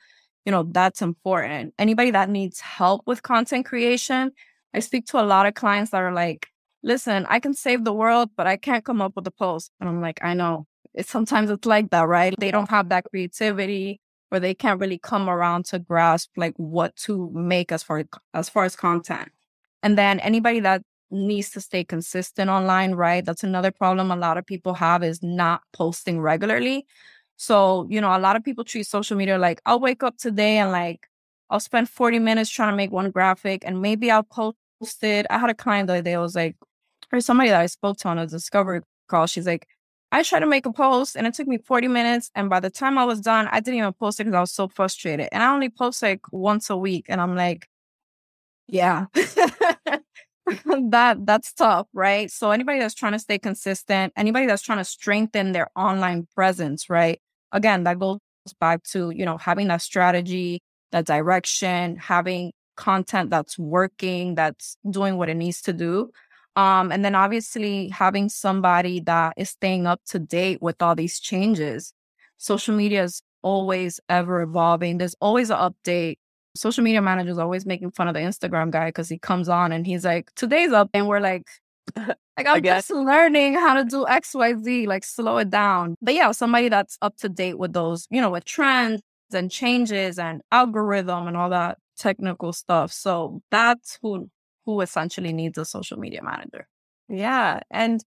you 0.46 0.51
know, 0.51 0.62
that's 0.62 1.01
important. 1.01 1.74
Anybody 1.80 2.12
that 2.12 2.30
needs 2.30 2.60
help 2.60 3.01
with 3.08 3.24
content 3.24 3.66
creation, 3.66 4.32
I 4.75 4.80
speak 4.80 5.08
to 5.08 5.20
a 5.20 5.25
lot 5.25 5.48
of 5.48 5.56
clients 5.56 5.89
that 5.89 6.04
are 6.04 6.13
like, 6.13 6.46
listen, 6.84 7.25
I 7.30 7.39
can 7.39 7.56
save 7.56 7.84
the 7.84 7.94
world, 7.94 8.30
but 8.38 8.46
I 8.46 8.58
can't 8.58 8.86
come 8.86 9.01
up 9.01 9.16
with 9.16 9.25
a 9.25 9.32
post. 9.32 9.72
And 9.80 9.89
I'm 9.89 10.00
like, 10.00 10.20
I 10.24 10.36
know. 10.36 10.68
It's 10.94 11.10
sometimes 11.10 11.50
it's 11.50 11.66
like 11.66 11.89
that, 11.89 12.08
right? 12.08 12.36
They 12.39 12.51
don't 12.51 12.70
have 12.70 12.89
that 12.89 13.06
creativity 13.10 14.01
or 14.32 14.39
they 14.39 14.54
can't 14.54 14.80
really 14.80 15.00
come 15.00 15.27
around 15.27 15.66
to 15.66 15.80
grasp 15.80 16.30
like 16.38 16.54
what 16.58 16.96
to 16.98 17.32
make 17.34 17.72
as 17.72 17.82
far 17.82 18.04
as 18.36 18.50
far 18.50 18.66
as 18.66 18.75
content. 18.75 19.30
And 19.82 19.98
then 19.98 20.20
anybody 20.20 20.60
that 20.60 20.84
needs 21.12 21.50
to 21.52 21.62
stay 21.62 21.84
consistent 21.84 22.50
online, 22.50 22.94
right? 22.94 23.24
That's 23.26 23.44
another 23.44 23.72
problem 23.72 24.12
a 24.12 24.16
lot 24.16 24.38
of 24.38 24.46
people 24.46 24.74
have 24.76 25.04
is 25.04 25.24
not 25.24 25.62
posting 25.74 26.20
regularly. 26.20 26.86
So, 27.38 27.88
you 27.90 28.02
know, 28.02 28.16
a 28.16 28.20
lot 28.20 28.36
of 28.36 28.44
people 28.44 28.64
treat 28.64 28.88
social 28.88 29.16
media 29.18 29.38
like 29.38 29.62
I'll 29.66 29.80
wake 29.80 30.04
up 30.04 30.18
today 30.18 30.58
and 30.58 30.72
like 30.72 31.08
I'll 31.50 31.60
spend 31.60 31.90
40 31.90 32.20
minutes 32.20 32.50
trying 32.50 32.72
to 32.74 32.78
make 32.78 32.92
one 32.92 33.12
graphic 33.12 33.64
and 33.66 33.82
maybe 33.82 34.12
I'll 34.12 34.24
post 34.24 34.56
it. 35.04 35.26
I 35.30 35.38
had 35.40 35.50
a 35.50 35.54
client 35.56 35.88
the 35.88 35.94
other 35.94 36.02
day, 36.02 36.16
I 36.16 36.20
was 36.20 36.36
like, 36.36 36.56
or 37.12 37.22
somebody 37.22 37.50
that 37.50 37.62
I 37.62 37.68
spoke 37.68 37.98
to 38.00 38.10
on 38.10 38.20
a 38.20 38.28
discovery 38.28 38.82
call, 39.08 39.28
she's 39.28 39.48
like, 39.48 39.68
I 40.12 40.24
tried 40.24 40.40
to 40.42 40.46
make 40.48 40.66
a 40.66 40.72
post 40.72 41.16
and 41.16 41.28
it 41.28 41.34
took 41.34 41.48
me 41.48 41.58
40 41.58 41.88
minutes. 41.88 42.32
And 42.36 42.50
by 42.50 42.60
the 42.60 42.70
time 42.70 42.98
I 42.98 43.06
was 43.06 43.22
done, 43.22 43.48
I 43.52 43.60
didn't 43.60 43.80
even 43.80 43.94
post 43.94 44.20
it 44.20 44.26
because 44.26 44.38
I 44.38 44.42
was 44.42 44.52
so 44.52 44.68
frustrated. 44.68 45.30
And 45.32 45.44
I 45.44 45.54
only 45.54 45.70
post 45.70 46.02
like 46.02 46.22
once 46.32 46.70
a 46.70 46.78
week. 46.78 47.06
And 47.10 47.22
I'm 47.22 47.36
like, 47.36 47.68
yeah. 48.68 49.06
that 50.89 51.25
that's 51.25 51.54
tough, 51.54 51.88
right? 51.94 52.32
So 52.32 52.51
anybody 52.51 52.80
that's 52.80 52.94
trying 52.94 53.13
to 53.13 53.20
stay 53.20 53.38
consistent, 53.38 54.13
anybody 54.16 54.46
that's 54.46 54.62
trying 54.62 54.77
to 54.77 54.86
strengthen 54.86 55.51
their 55.51 55.70
online 55.75 56.27
presence, 56.34 56.89
right? 56.89 57.20
Again, 57.51 57.84
that 57.84 58.00
goes 58.00 58.20
back 58.60 58.84
to, 58.84 59.10
you 59.10 59.25
know, 59.25 59.38
having 59.38 59.68
that 59.68 59.82
strategy, 59.82 60.62
that 60.92 61.06
direction, 61.06 61.98
having 61.98 62.51
content 62.75 63.30
that's 63.30 63.58
working, 63.58 64.36
that's 64.36 64.77
doing 64.89 65.18
what 65.18 65.30
it 65.30 65.36
needs 65.36 65.62
to 65.63 65.74
do. 65.74 66.12
Um, 66.56 66.92
and 66.92 67.04
then 67.04 67.13
obviously 67.13 67.89
having 67.89 68.30
somebody 68.30 69.00
that 69.01 69.34
is 69.38 69.50
staying 69.50 69.86
up 69.86 70.01
to 70.08 70.20
date 70.20 70.62
with 70.62 70.82
all 70.82 70.96
these 70.96 71.20
changes. 71.20 71.94
Social 72.38 72.75
media 72.75 73.04
is 73.04 73.22
always 73.42 74.00
ever 74.10 74.42
evolving. 74.42 74.98
There's 74.98 75.16
always 75.22 75.50
an 75.50 75.58
update 75.58 76.18
social 76.58 76.84
media 76.84 77.02
manager 77.02 77.30
is 77.30 77.38
always 77.38 77.66
making 77.66 77.92
fun 77.92 78.08
of 78.08 78.14
the 78.14 78.20
Instagram 78.20 78.72
guy 78.72 78.90
because 78.90 79.10
he 79.10 79.18
comes 79.18 79.50
on 79.50 79.72
and 79.72 79.86
he's 79.86 80.06
like, 80.06 80.34
today's 80.36 80.72
up. 80.72 80.90
And 80.94 81.08
we're 81.08 81.20
like, 81.20 81.48
like 81.96 82.18
I'm 82.46 82.62
just 82.62 82.90
learning 82.90 83.54
how 83.54 83.76
to 83.76 83.86
do 83.86 84.06
XYZ, 84.06 84.88
like 84.88 85.04
slow 85.04 85.38
it 85.38 85.50
down. 85.50 85.96
But 86.02 86.14
yeah, 86.14 86.32
somebody 86.32 86.70
that's 86.70 86.98
up 87.02 87.18
to 87.18 87.30
date 87.30 87.58
with 87.58 87.74
those, 87.74 88.08
you 88.10 88.22
know, 88.22 88.30
with 88.30 88.46
trends 88.46 89.02
and 89.34 89.52
changes 89.52 90.20
and 90.20 90.42
algorithm 90.52 91.28
and 91.28 91.38
all 91.38 91.50
that 91.50 91.78
technical 91.98 92.54
stuff. 92.54 92.92
So 92.92 93.42
that's 93.52 93.98
who 94.02 94.30
who 94.66 94.82
essentially 94.82 95.32
needs 95.32 95.58
a 95.58 95.66
social 95.66 95.98
media 95.98 96.22
manager. 96.22 96.68
Yeah. 97.10 97.62
And 97.72 98.04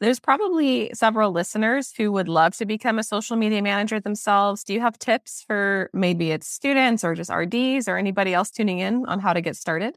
there's 0.00 0.18
probably 0.18 0.90
several 0.94 1.30
listeners 1.30 1.92
who 1.96 2.10
would 2.12 2.28
love 2.28 2.56
to 2.56 2.66
become 2.66 2.98
a 2.98 3.04
social 3.04 3.36
media 3.36 3.62
manager 3.62 4.00
themselves. 4.00 4.64
Do 4.64 4.72
you 4.72 4.80
have 4.80 4.98
tips 4.98 5.44
for 5.46 5.90
maybe 5.92 6.30
it's 6.30 6.48
students 6.48 7.04
or 7.04 7.14
just 7.14 7.30
RDs 7.30 7.86
or 7.86 7.96
anybody 7.96 8.32
else 8.32 8.50
tuning 8.50 8.78
in 8.78 9.04
on 9.06 9.20
how 9.20 9.34
to 9.34 9.40
get 9.42 9.56
started? 9.56 9.96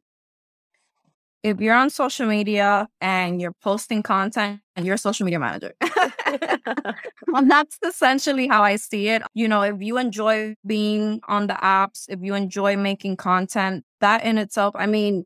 If 1.42 1.60
you're 1.60 1.76
on 1.76 1.90
social 1.90 2.26
media 2.26 2.88
and 3.02 3.42
you're 3.42 3.56
posting 3.62 4.02
content 4.02 4.62
and 4.76 4.86
you're 4.86 4.96
a 4.96 4.98
social 4.98 5.26
media 5.26 5.40
manager, 5.40 5.74
well, 7.28 7.46
that's 7.46 7.78
essentially 7.86 8.48
how 8.48 8.64
I 8.64 8.78
see 8.78 9.10
it. 9.10 9.24
You 9.34 9.50
know, 9.50 9.62
if 9.62 9.82
you 9.82 9.98
enjoy 9.98 10.56
being 10.66 11.20
on 11.28 11.48
the 11.48 11.56
apps, 11.56 12.06
if 12.08 12.20
you 12.22 12.34
enjoy 12.34 12.78
making 12.78 13.18
content, 13.18 13.84
that 14.00 14.24
in 14.24 14.38
itself, 14.38 14.74
I 14.78 14.86
mean, 14.86 15.26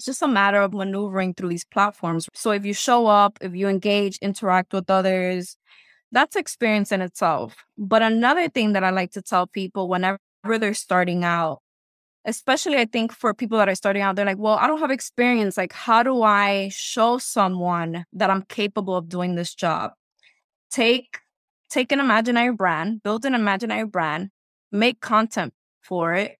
it's 0.00 0.06
just 0.06 0.22
a 0.22 0.28
matter 0.28 0.62
of 0.62 0.72
maneuvering 0.72 1.34
through 1.34 1.50
these 1.50 1.66
platforms. 1.66 2.26
So 2.32 2.52
if 2.52 2.64
you 2.64 2.72
show 2.72 3.06
up, 3.06 3.36
if 3.42 3.54
you 3.54 3.68
engage, 3.68 4.16
interact 4.22 4.72
with 4.72 4.88
others, 4.88 5.58
that's 6.10 6.36
experience 6.36 6.90
in 6.90 7.02
itself. 7.02 7.54
But 7.76 8.00
another 8.00 8.48
thing 8.48 8.72
that 8.72 8.82
I 8.82 8.88
like 8.88 9.12
to 9.12 9.20
tell 9.20 9.46
people 9.46 9.90
whenever 9.90 10.18
they're 10.42 10.72
starting 10.72 11.22
out, 11.22 11.60
especially 12.24 12.78
I 12.78 12.86
think 12.86 13.12
for 13.12 13.34
people 13.34 13.58
that 13.58 13.68
are 13.68 13.74
starting 13.74 14.00
out, 14.00 14.16
they're 14.16 14.24
like, 14.24 14.38
well, 14.38 14.54
I 14.54 14.66
don't 14.66 14.80
have 14.80 14.90
experience. 14.90 15.58
Like, 15.58 15.74
how 15.74 16.02
do 16.02 16.22
I 16.22 16.70
show 16.72 17.18
someone 17.18 18.06
that 18.14 18.30
I'm 18.30 18.44
capable 18.44 18.96
of 18.96 19.06
doing 19.06 19.34
this 19.34 19.54
job? 19.54 19.92
Take 20.70 21.18
take 21.68 21.92
an 21.92 22.00
imaginary 22.00 22.54
brand, 22.54 23.02
build 23.02 23.26
an 23.26 23.34
imaginary 23.34 23.84
brand, 23.84 24.30
make 24.72 25.02
content 25.02 25.52
for 25.82 26.14
it, 26.14 26.38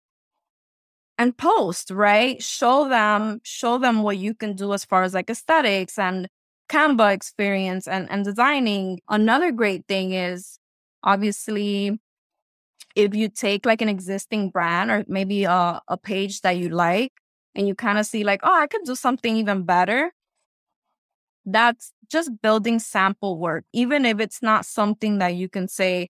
and 1.20 1.37
post, 1.37 1.90
right? 1.90 2.42
Show 2.42 2.88
them, 2.88 3.40
show 3.42 3.76
them 3.76 4.02
what 4.02 4.16
you 4.16 4.33
can 4.33 4.54
do 4.54 4.72
as 4.72 4.87
far 4.87 5.02
as 5.02 5.12
like 5.12 5.28
aesthetics 5.28 5.98
and 5.98 6.26
Canva 6.70 7.12
experience 7.12 7.87
and, 7.87 8.11
and 8.11 8.24
designing. 8.24 9.00
Another 9.06 9.52
great 9.52 9.87
thing 9.87 10.14
is 10.14 10.59
obviously 11.04 12.00
if 12.96 13.14
you 13.14 13.28
take 13.28 13.66
like 13.66 13.83
an 13.83 13.88
existing 13.90 14.48
brand 14.48 14.90
or 14.90 15.04
maybe 15.09 15.44
a, 15.44 15.83
a 15.88 15.98
page 15.98 16.40
that 16.40 16.56
you 16.56 16.70
like 16.70 17.12
and 17.54 17.68
you 17.68 17.74
kind 17.74 17.98
of 17.98 18.06
see 18.06 18.24
like, 18.24 18.40
oh, 18.42 18.59
I 18.59 18.66
could 18.66 18.85
do 18.85 18.94
something 18.94 19.37
even 19.37 19.64
better. 19.64 20.12
That's 21.44 21.92
just 22.11 22.30
building 22.40 22.78
sample 22.78 23.38
work, 23.38 23.66
even 23.74 24.06
if 24.06 24.20
it's 24.20 24.42
not 24.42 24.64
something 24.64 25.18
that 25.18 25.35
you 25.35 25.50
can 25.50 25.68
say, 25.68 26.09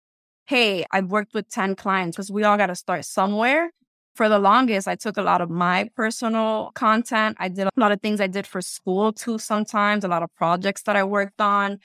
hey, 0.46 0.86
I've 0.92 1.10
worked 1.10 1.34
with 1.34 1.48
10 1.48 1.74
clients 1.74 2.16
because 2.16 2.30
we 2.30 2.44
all 2.44 2.56
got 2.56 2.68
to 2.68 2.76
start 2.76 3.04
somewhere 3.04 3.72
for 4.14 4.28
the 4.28 4.38
longest, 4.38 4.86
I 4.88 4.94
took 4.94 5.16
a 5.16 5.22
lot 5.22 5.40
of 5.40 5.50
my 5.50 5.88
personal 5.96 6.70
content. 6.74 7.36
I 7.40 7.48
did 7.48 7.66
a 7.66 7.70
lot 7.76 7.92
of 7.92 8.00
things 8.00 8.20
I 8.20 8.26
did 8.26 8.46
for 8.46 8.60
school 8.60 9.12
too, 9.12 9.38
sometimes, 9.38 10.04
a 10.04 10.08
lot 10.08 10.22
of 10.22 10.34
projects 10.36 10.82
that 10.82 10.96
I 10.96 11.04
worked 11.04 11.40
on. 11.40 11.78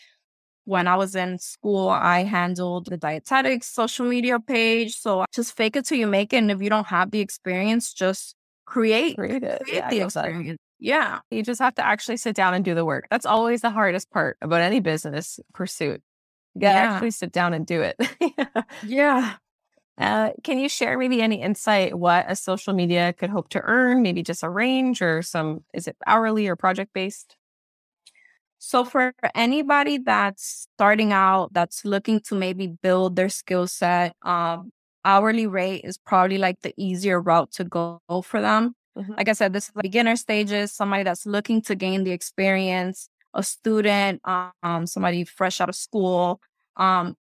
When 0.65 0.87
I 0.87 0.97
was 0.97 1.15
in 1.15 1.39
school, 1.39 1.87
I 1.87 2.23
handled 2.23 2.87
the 2.87 2.97
dietetics 2.97 3.67
social 3.67 4.05
media 4.05 4.37
page. 4.39 4.97
So 4.97 5.23
just 5.33 5.55
fake 5.55 5.77
it 5.77 5.85
till 5.85 5.97
you 5.97 6.07
make 6.07 6.33
it. 6.33 6.37
And 6.37 6.51
if 6.51 6.61
you 6.61 6.69
don't 6.69 6.87
have 6.87 7.11
the 7.11 7.21
experience, 7.21 7.93
just 7.93 8.35
create, 8.65 9.15
create 9.15 9.43
it. 9.43 9.61
Create 9.63 9.77
yeah, 9.77 9.89
the 9.89 10.01
experience. 10.01 10.59
Yeah. 10.79 11.19
You 11.31 11.41
just 11.43 11.61
have 11.61 11.75
to 11.75 11.85
actually 11.85 12.17
sit 12.17 12.35
down 12.35 12.53
and 12.53 12.65
do 12.65 12.75
the 12.75 12.83
work. 12.83 13.07
That's 13.09 13.25
always 13.25 13.61
the 13.61 13.69
hardest 13.69 14.11
part 14.11 14.35
about 14.41 14.59
any 14.59 14.81
business 14.81 15.39
pursuit. 15.53 16.01
You 16.53 16.61
gotta 16.61 16.79
yeah. 16.79 16.93
actually 16.93 17.11
sit 17.11 17.31
down 17.31 17.53
and 17.53 17.65
do 17.65 17.81
it. 17.81 17.95
yeah. 18.83 19.35
Uh, 19.97 20.29
can 20.43 20.60
you 20.60 20.69
share 20.69 20.97
maybe 20.97 21.21
any 21.21 21.41
insight 21.41 21.97
what 21.97 22.25
a 22.29 22.36
social 22.36 22.73
media 22.73 23.13
could 23.13 23.29
hope 23.29 23.49
to 23.49 23.62
earn? 23.62 24.01
Maybe 24.01 24.21
just 24.21 24.43
a 24.43 24.49
range 24.49 25.01
or 25.01 25.21
some, 25.21 25.63
is 25.73 25.88
it 25.88 25.97
hourly 26.05 26.47
or 26.47 26.55
project 26.55 26.93
based? 26.93 27.36
So, 28.60 28.83
for 28.83 29.13
anybody 29.36 29.99
that's 29.99 30.67
starting 30.75 31.13
out, 31.13 31.53
that's 31.53 31.86
looking 31.86 32.19
to 32.21 32.36
maybe 32.36 32.67
build 32.67 33.15
their 33.15 33.29
skill 33.29 33.67
set, 33.67 34.15
um, 34.23 34.71
hourly 35.05 35.47
rate 35.47 35.81
is 35.83 35.97
probably 35.97 36.38
like 36.38 36.62
the 36.62 36.73
easier 36.75 37.21
route 37.21 37.51
to 37.53 37.63
go 37.63 38.01
for 38.23 38.41
them. 38.41 38.75
Mm-hmm. 38.97 39.13
Like 39.13 39.29
I 39.29 39.33
said, 39.33 39.53
this 39.53 39.67
is 39.67 39.73
the 39.73 39.83
beginner 39.83 40.15
stages, 40.15 40.71
somebody 40.71 41.03
that's 41.03 41.25
looking 41.25 41.62
to 41.63 41.75
gain 41.75 42.03
the 42.03 42.12
experience, 42.12 43.10
a 43.33 43.43
student, 43.43 44.21
um, 44.25 44.88
somebody 44.88 45.23
fresh 45.23 45.62
out 45.62 45.69
of 45.69 45.75
school. 45.75 46.41
Um, 46.77 47.15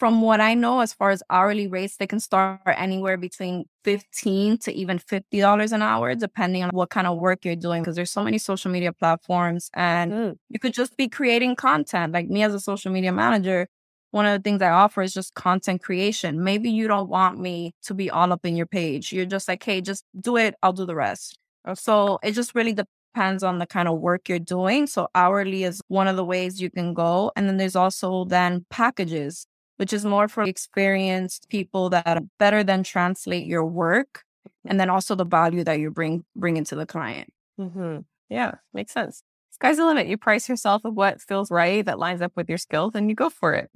from 0.00 0.22
what 0.22 0.40
I 0.40 0.54
know, 0.54 0.80
as 0.80 0.94
far 0.94 1.10
as 1.10 1.22
hourly 1.28 1.68
rates, 1.68 1.98
they 1.98 2.06
can 2.06 2.20
start 2.20 2.62
anywhere 2.66 3.18
between 3.18 3.66
15 3.84 4.56
to 4.60 4.72
even 4.72 4.98
$50 4.98 5.72
an 5.72 5.82
hour, 5.82 6.14
depending 6.14 6.64
on 6.64 6.70
what 6.70 6.88
kind 6.88 7.06
of 7.06 7.18
work 7.18 7.44
you're 7.44 7.54
doing. 7.54 7.82
Because 7.82 7.96
there's 7.96 8.10
so 8.10 8.24
many 8.24 8.38
social 8.38 8.70
media 8.70 8.94
platforms 8.94 9.70
and 9.74 10.12
mm. 10.12 10.36
you 10.48 10.58
could 10.58 10.72
just 10.72 10.96
be 10.96 11.06
creating 11.06 11.54
content. 11.54 12.14
Like 12.14 12.28
me 12.28 12.42
as 12.42 12.54
a 12.54 12.60
social 12.60 12.90
media 12.90 13.12
manager, 13.12 13.68
one 14.10 14.24
of 14.24 14.32
the 14.36 14.42
things 14.42 14.62
I 14.62 14.70
offer 14.70 15.02
is 15.02 15.12
just 15.12 15.34
content 15.34 15.82
creation. 15.82 16.42
Maybe 16.42 16.70
you 16.70 16.88
don't 16.88 17.10
want 17.10 17.38
me 17.38 17.74
to 17.82 17.92
be 17.92 18.10
all 18.10 18.32
up 18.32 18.46
in 18.46 18.56
your 18.56 18.66
page. 18.66 19.12
You're 19.12 19.26
just 19.26 19.48
like, 19.48 19.62
hey, 19.62 19.82
just 19.82 20.04
do 20.18 20.38
it. 20.38 20.54
I'll 20.62 20.72
do 20.72 20.86
the 20.86 20.96
rest. 20.96 21.36
So 21.74 22.18
it 22.22 22.32
just 22.32 22.54
really 22.54 22.72
depends 22.72 23.42
on 23.42 23.58
the 23.58 23.66
kind 23.66 23.86
of 23.86 24.00
work 24.00 24.30
you're 24.30 24.38
doing. 24.38 24.86
So 24.86 25.08
hourly 25.14 25.64
is 25.64 25.82
one 25.88 26.08
of 26.08 26.16
the 26.16 26.24
ways 26.24 26.58
you 26.58 26.70
can 26.70 26.94
go. 26.94 27.32
And 27.36 27.46
then 27.46 27.58
there's 27.58 27.76
also 27.76 28.24
then 28.24 28.64
packages 28.70 29.46
which 29.80 29.94
is 29.94 30.04
more 30.04 30.28
for 30.28 30.42
experienced 30.42 31.48
people 31.48 31.88
that 31.88 32.22
better 32.38 32.62
than 32.62 32.82
translate 32.82 33.46
your 33.46 33.64
work 33.64 34.24
and 34.66 34.78
then 34.78 34.90
also 34.90 35.14
the 35.14 35.24
value 35.24 35.64
that 35.64 35.78
you 35.80 35.90
bring 35.90 36.22
bring 36.36 36.58
into 36.58 36.76
the 36.76 36.84
client. 36.84 37.32
Mm-hmm. 37.58 38.00
Yeah, 38.28 38.56
makes 38.74 38.92
sense. 38.92 39.22
Sky's 39.52 39.78
the 39.78 39.86
limit. 39.86 40.06
You 40.06 40.18
price 40.18 40.50
yourself 40.50 40.84
of 40.84 40.92
what 40.92 41.22
feels 41.22 41.50
right 41.50 41.82
that 41.86 41.98
lines 41.98 42.20
up 42.20 42.32
with 42.36 42.46
your 42.46 42.58
skills, 42.58 42.94
and 42.94 43.08
you 43.08 43.16
go 43.16 43.30
for 43.30 43.54
it. 43.54 43.70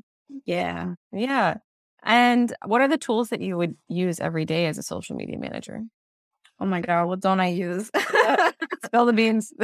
Yeah, 0.44 0.92
yeah. 1.10 1.54
And 2.02 2.54
what 2.66 2.82
are 2.82 2.88
the 2.88 2.98
tools 2.98 3.30
that 3.30 3.40
you 3.40 3.56
would 3.56 3.74
use 3.88 4.20
every 4.20 4.44
day 4.44 4.66
as 4.66 4.76
a 4.76 4.82
social 4.82 5.16
media 5.16 5.38
manager? 5.38 5.80
Oh 6.60 6.66
my 6.66 6.82
god, 6.82 7.06
what 7.06 7.20
don't 7.20 7.40
I 7.40 7.48
use? 7.48 7.90
Spill 8.84 9.06
the 9.06 9.14
beans. 9.14 9.54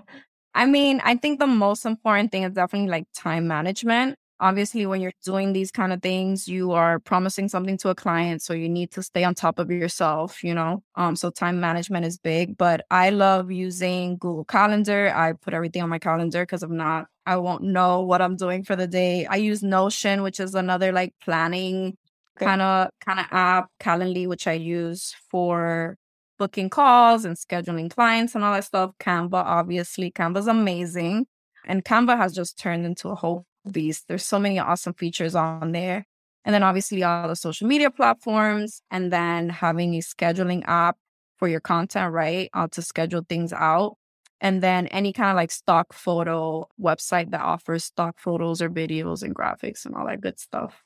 I 0.54 0.66
mean, 0.66 1.00
I 1.02 1.16
think 1.16 1.40
the 1.40 1.48
most 1.48 1.84
important 1.84 2.30
thing 2.30 2.44
is 2.44 2.52
definitely 2.52 2.88
like 2.88 3.06
time 3.16 3.48
management. 3.48 4.16
Obviously, 4.40 4.86
when 4.86 5.00
you're 5.00 5.12
doing 5.24 5.52
these 5.52 5.70
kind 5.70 5.92
of 5.92 6.00
things, 6.00 6.46
you 6.46 6.72
are 6.72 7.00
promising 7.00 7.48
something 7.48 7.76
to 7.78 7.88
a 7.88 7.94
client. 7.94 8.40
So 8.42 8.54
you 8.54 8.68
need 8.68 8.90
to 8.92 9.02
stay 9.02 9.24
on 9.24 9.34
top 9.34 9.58
of 9.58 9.70
yourself, 9.70 10.44
you 10.44 10.54
know? 10.54 10.82
Um, 10.94 11.16
so 11.16 11.30
time 11.30 11.60
management 11.60 12.06
is 12.06 12.18
big, 12.18 12.56
but 12.56 12.84
I 12.90 13.10
love 13.10 13.50
using 13.50 14.16
Google 14.18 14.44
Calendar. 14.44 15.12
I 15.14 15.32
put 15.32 15.54
everything 15.54 15.82
on 15.82 15.88
my 15.88 15.98
calendar 15.98 16.42
because 16.42 16.62
i'm 16.62 16.76
not, 16.76 17.06
I 17.26 17.36
won't 17.36 17.64
know 17.64 18.02
what 18.02 18.22
I'm 18.22 18.36
doing 18.36 18.62
for 18.62 18.76
the 18.76 18.86
day. 18.86 19.26
I 19.26 19.36
use 19.36 19.62
Notion, 19.62 20.22
which 20.22 20.38
is 20.38 20.54
another 20.54 20.92
like 20.92 21.14
planning 21.22 21.96
kind 22.38 22.62
of 22.62 22.90
kind 23.04 23.20
of 23.20 23.26
app, 23.30 23.70
Calendly, 23.80 24.26
which 24.26 24.46
I 24.46 24.52
use 24.52 25.14
for 25.30 25.96
booking 26.38 26.70
calls 26.70 27.24
and 27.24 27.36
scheduling 27.36 27.90
clients 27.90 28.34
and 28.34 28.44
all 28.44 28.54
that 28.54 28.64
stuff. 28.64 28.92
Canva, 29.00 29.34
obviously, 29.34 30.10
Canva's 30.10 30.46
amazing. 30.46 31.26
And 31.66 31.84
Canva 31.84 32.16
has 32.16 32.34
just 32.34 32.58
turned 32.58 32.86
into 32.86 33.08
a 33.08 33.14
whole 33.14 33.44
beast. 33.72 34.04
There's 34.08 34.24
so 34.24 34.38
many 34.38 34.58
awesome 34.58 34.94
features 34.94 35.34
on 35.34 35.72
there. 35.72 36.04
And 36.44 36.54
then 36.54 36.62
obviously 36.62 37.02
all 37.02 37.28
the 37.28 37.36
social 37.36 37.66
media 37.66 37.90
platforms, 37.90 38.80
and 38.90 39.12
then 39.12 39.50
having 39.50 39.94
a 39.94 39.98
scheduling 39.98 40.62
app 40.66 40.96
for 41.36 41.46
your 41.48 41.60
content, 41.60 42.12
right? 42.12 42.48
Uh, 42.54 42.68
to 42.68 42.82
schedule 42.82 43.24
things 43.28 43.52
out. 43.52 43.96
And 44.40 44.62
then 44.62 44.86
any 44.88 45.12
kind 45.12 45.30
of 45.30 45.36
like 45.36 45.50
stock 45.50 45.92
photo 45.92 46.68
website 46.80 47.32
that 47.32 47.40
offers 47.40 47.84
stock 47.84 48.18
photos 48.18 48.62
or 48.62 48.70
videos 48.70 49.22
and 49.22 49.34
graphics 49.34 49.84
and 49.84 49.94
all 49.94 50.06
that 50.06 50.20
good 50.20 50.38
stuff. 50.38 50.84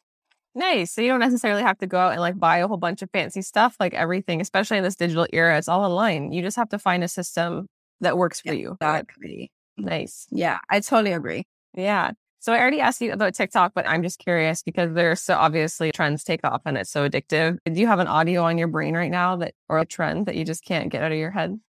Nice. 0.54 0.92
So 0.92 1.00
you 1.00 1.08
don't 1.08 1.20
necessarily 1.20 1.62
have 1.62 1.78
to 1.78 1.86
go 1.86 1.98
out 1.98 2.12
and 2.12 2.20
like 2.20 2.38
buy 2.38 2.58
a 2.58 2.68
whole 2.68 2.76
bunch 2.76 3.02
of 3.02 3.10
fancy 3.10 3.42
stuff, 3.42 3.76
like 3.78 3.94
everything, 3.94 4.40
especially 4.40 4.78
in 4.78 4.84
this 4.84 4.96
digital 4.96 5.26
era. 5.32 5.56
It's 5.58 5.68
all 5.68 5.84
online. 5.84 6.32
You 6.32 6.42
just 6.42 6.56
have 6.56 6.68
to 6.70 6.78
find 6.78 7.04
a 7.04 7.08
system 7.08 7.68
that 8.00 8.18
works 8.18 8.40
for 8.40 8.52
you. 8.52 8.72
Exactly. 8.80 9.50
Nice. 9.78 10.26
Yeah, 10.30 10.58
I 10.68 10.80
totally 10.80 11.12
agree. 11.12 11.44
Yeah. 11.74 12.12
So 12.42 12.52
I 12.52 12.58
already 12.58 12.80
asked 12.80 13.00
you 13.00 13.12
about 13.12 13.34
TikTok, 13.34 13.70
but 13.72 13.88
I'm 13.88 14.02
just 14.02 14.18
curious 14.18 14.64
because 14.64 14.92
there's 14.94 15.22
so 15.22 15.34
obviously 15.34 15.92
trends 15.92 16.24
take 16.24 16.40
off 16.42 16.62
and 16.66 16.76
it's 16.76 16.90
so 16.90 17.08
addictive. 17.08 17.58
Do 17.64 17.80
you 17.80 17.86
have 17.86 18.00
an 18.00 18.08
audio 18.08 18.42
on 18.42 18.58
your 18.58 18.66
brain 18.66 18.96
right 18.96 19.12
now 19.12 19.36
that 19.36 19.54
or 19.68 19.78
a 19.78 19.86
trend 19.86 20.26
that 20.26 20.34
you 20.34 20.44
just 20.44 20.64
can't 20.64 20.90
get 20.90 21.04
out 21.04 21.12
of 21.12 21.18
your 21.18 21.30
head? 21.30 21.60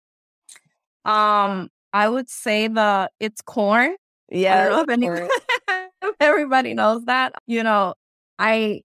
Um, 1.06 1.70
I 1.94 2.10
would 2.10 2.28
say 2.28 2.70
the 2.70 3.12
it's 3.20 3.40
corn. 3.40 3.98
Yeah. 4.32 4.64
I 4.66 4.70
don't 4.70 4.88
know 4.88 4.94
if 5.12 5.22
any- 5.70 6.10
everybody 6.20 6.74
knows 6.74 7.06
that. 7.06 7.36
You 7.46 7.62
know, 7.62 7.94
I 8.40 8.82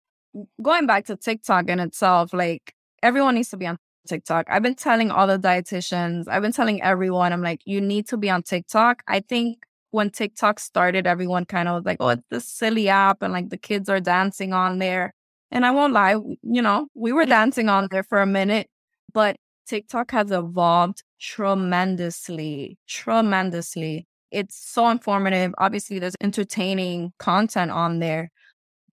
going 0.61 0.87
back 0.87 1.05
to 1.05 1.15
TikTok 1.15 1.69
in 1.69 1.79
itself, 1.79 2.33
like 2.33 2.73
everyone 3.01 3.35
needs 3.35 3.49
to 3.51 3.57
be 3.57 3.65
on 3.65 3.77
TikTok. 4.09 4.47
I've 4.49 4.61
been 4.61 4.75
telling 4.75 5.09
all 5.09 5.25
the 5.25 5.39
dietitians, 5.39 6.27
I've 6.27 6.41
been 6.41 6.51
telling 6.51 6.81
everyone, 6.81 7.31
I'm 7.31 7.41
like, 7.41 7.61
you 7.63 7.79
need 7.79 8.09
to 8.09 8.17
be 8.17 8.29
on 8.29 8.43
TikTok. 8.43 9.03
I 9.07 9.21
think 9.21 9.59
when 9.91 10.09
TikTok 10.09 10.59
started, 10.59 11.07
everyone 11.07 11.45
kind 11.45 11.67
of 11.67 11.75
was 11.75 11.85
like, 11.85 11.97
oh, 11.99 12.09
it's 12.09 12.23
this 12.29 12.47
silly 12.47 12.89
app 12.89 13.21
and 13.21 13.33
like 13.33 13.49
the 13.49 13.57
kids 13.57 13.89
are 13.89 13.99
dancing 13.99 14.53
on 14.53 14.79
there. 14.79 15.13
And 15.51 15.65
I 15.65 15.71
won't 15.71 15.93
lie, 15.93 16.15
you 16.43 16.61
know, 16.61 16.87
we 16.93 17.13
were 17.13 17.25
dancing 17.37 17.69
on 17.69 17.87
there 17.91 18.03
for 18.03 18.21
a 18.21 18.25
minute, 18.25 18.69
but 19.13 19.37
TikTok 19.67 20.11
has 20.11 20.31
evolved 20.31 21.03
tremendously, 21.19 22.77
tremendously. 22.87 24.07
It's 24.31 24.57
so 24.57 24.89
informative. 24.89 25.53
Obviously, 25.57 25.99
there's 25.99 26.15
entertaining 26.21 27.13
content 27.17 27.71
on 27.71 27.99
there, 27.99 28.29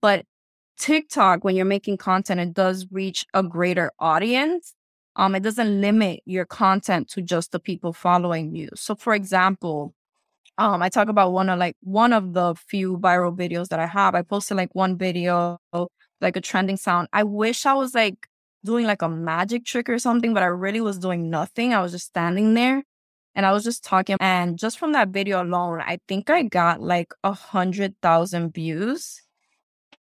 but 0.00 0.24
TikTok, 0.78 1.44
when 1.44 1.56
you're 1.56 1.64
making 1.64 1.98
content, 1.98 2.40
it 2.40 2.52
does 2.54 2.86
reach 2.90 3.24
a 3.34 3.42
greater 3.42 3.90
audience. 3.98 4.74
Um, 5.16 5.34
it 5.34 5.42
doesn't 5.42 5.80
limit 5.80 6.20
your 6.24 6.44
content 6.44 7.08
to 7.10 7.22
just 7.22 7.52
the 7.52 7.60
people 7.60 7.92
following 7.92 8.54
you. 8.54 8.68
So, 8.74 8.96
for 8.96 9.14
example, 9.14 9.94
um, 10.58 10.82
I 10.82 10.88
talk 10.88 11.08
about 11.08 11.32
one 11.32 11.48
of 11.48 11.58
like 11.58 11.76
one 11.80 12.12
of 12.12 12.32
the 12.32 12.54
few 12.54 12.96
viral 12.98 13.36
videos 13.36 13.68
that 13.68 13.80
I 13.80 13.86
have. 13.86 14.14
I 14.14 14.22
posted 14.22 14.56
like 14.56 14.74
one 14.74 14.96
video, 14.96 15.58
like 16.20 16.36
a 16.36 16.40
trending 16.40 16.76
sound. 16.76 17.08
I 17.12 17.24
wish 17.24 17.66
I 17.66 17.74
was 17.74 17.94
like 17.94 18.28
doing 18.64 18.86
like 18.86 19.02
a 19.02 19.08
magic 19.08 19.64
trick 19.64 19.88
or 19.88 19.98
something, 19.98 20.32
but 20.32 20.42
I 20.42 20.46
really 20.46 20.80
was 20.80 20.98
doing 20.98 21.28
nothing. 21.28 21.74
I 21.74 21.82
was 21.82 21.92
just 21.92 22.06
standing 22.06 22.54
there 22.54 22.82
and 23.34 23.44
I 23.44 23.52
was 23.52 23.64
just 23.64 23.84
talking. 23.84 24.16
And 24.20 24.58
just 24.58 24.78
from 24.78 24.92
that 24.92 25.08
video 25.08 25.42
alone, 25.42 25.80
I 25.80 25.98
think 26.08 26.30
I 26.30 26.42
got 26.44 26.80
like 26.80 27.12
a 27.24 27.32
hundred 27.32 27.94
thousand 28.00 28.54
views 28.54 29.22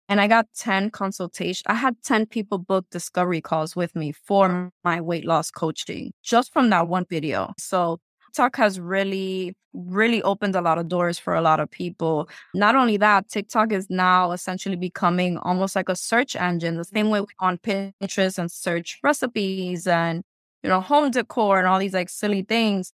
and 0.10 0.20
I 0.20 0.28
got 0.28 0.48
10 0.58 0.90
consultations. 0.90 1.64
I 1.68 1.76
had 1.76 1.96
10 2.04 2.26
people 2.26 2.58
book 2.58 2.88
discovery 2.90 3.42
calls 3.42 3.76
with 3.76 3.96
me 3.96 4.12
for 4.12 4.72
my 4.84 5.00
weight 5.00 5.26
loss 5.26 5.52
coaching 5.52 6.12
just 6.24 6.52
from 6.52 6.72
that 6.72 6.88
one 6.88 7.06
video. 7.08 7.54
So 7.60 8.00
TikTok 8.30 8.56
has 8.58 8.80
really, 8.80 9.56
really 9.74 10.22
opened 10.24 10.56
a 10.56 10.62
lot 10.62 10.78
of 10.78 10.88
doors 10.88 11.18
for 11.18 11.34
a 11.36 11.42
lot 11.42 11.60
of 11.60 11.70
people. 11.72 12.30
Not 12.54 12.76
only 12.76 12.98
that, 12.98 13.28
TikTok 13.30 13.72
is 13.72 13.88
now 13.90 14.32
essentially 14.32 14.76
becoming 14.76 15.38
almost 15.40 15.76
like 15.76 15.90
a 15.90 15.96
search 15.96 16.36
engine, 16.36 16.78
the 16.78 16.84
same 16.86 17.10
way 17.10 17.22
on 17.40 17.58
Pinterest 17.58 18.38
and 18.38 18.52
search 18.52 19.00
recipes 19.04 19.88
and, 19.88 20.24
you 20.64 20.70
know, 20.70 20.80
home 20.82 21.10
decor 21.12 21.58
and 21.60 21.68
all 21.68 21.80
these 21.80 21.94
like 21.94 22.10
silly 22.10 22.44
things. 22.44 22.94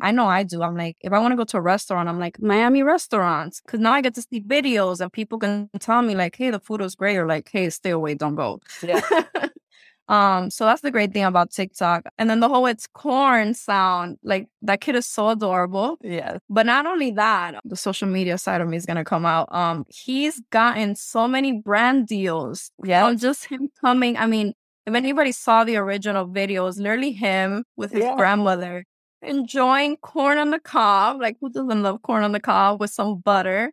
I 0.00 0.10
know 0.12 0.26
I 0.26 0.42
do. 0.44 0.62
I'm 0.62 0.76
like, 0.76 0.96
if 1.00 1.12
I 1.12 1.18
want 1.18 1.32
to 1.32 1.36
go 1.36 1.44
to 1.44 1.58
a 1.58 1.60
restaurant, 1.60 2.08
I'm 2.08 2.18
like 2.18 2.40
Miami 2.40 2.82
restaurants 2.82 3.60
because 3.60 3.80
now 3.80 3.92
I 3.92 4.00
get 4.00 4.14
to 4.14 4.22
see 4.22 4.40
videos 4.40 5.00
and 5.00 5.12
people 5.12 5.38
can 5.38 5.68
tell 5.80 6.02
me 6.02 6.14
like, 6.14 6.36
hey, 6.36 6.50
the 6.50 6.60
food 6.60 6.80
was 6.80 6.94
great, 6.94 7.16
or 7.18 7.26
like, 7.26 7.50
hey, 7.52 7.68
stay 7.70 7.90
away, 7.90 8.14
don't 8.14 8.34
go. 8.36 8.60
Yeah. 8.82 9.00
um, 10.12 10.50
so 10.50 10.64
that's 10.66 10.82
the 10.82 10.90
great 10.90 11.12
thing 11.12 11.24
about 11.24 11.50
TikTok. 11.50 12.04
And 12.18 12.28
then 12.28 12.40
the 12.40 12.48
whole 12.48 12.66
it's 12.66 12.86
corn 12.86 13.54
sound, 13.54 14.18
like 14.22 14.48
that 14.62 14.80
kid 14.80 14.94
is 14.96 15.06
so 15.06 15.30
adorable. 15.30 15.96
Yeah. 16.02 16.38
But 16.50 16.66
not 16.66 16.86
only 16.86 17.10
that, 17.12 17.60
the 17.64 17.76
social 17.76 18.08
media 18.08 18.36
side 18.38 18.60
of 18.60 18.68
me 18.68 18.76
is 18.76 18.86
gonna 18.86 19.04
come 19.04 19.24
out. 19.26 19.48
Um, 19.52 19.84
he's 19.88 20.40
gotten 20.50 20.94
so 20.96 21.26
many 21.26 21.52
brand 21.60 22.06
deals. 22.06 22.70
Yeah. 22.84 23.12
just 23.14 23.46
him 23.46 23.68
coming. 23.80 24.16
I 24.16 24.26
mean, 24.26 24.52
if 24.86 24.94
anybody 24.94 25.32
saw 25.32 25.64
the 25.64 25.76
original 25.76 26.26
video, 26.26 26.62
it 26.64 26.66
was 26.66 26.78
literally 26.78 27.12
him 27.12 27.64
with 27.76 27.92
his 27.92 28.02
Yeah. 28.04 28.16
grandmother 28.16 28.84
enjoying 29.22 29.96
corn 29.98 30.36
on 30.38 30.50
the 30.50 30.58
cob. 30.60 31.20
Like, 31.20 31.36
who 31.40 31.48
doesn't 31.50 31.82
love 31.82 32.02
corn 32.02 32.24
on 32.24 32.32
the 32.32 32.40
cob 32.40 32.80
with 32.80 32.90
some 32.90 33.20
butter? 33.20 33.72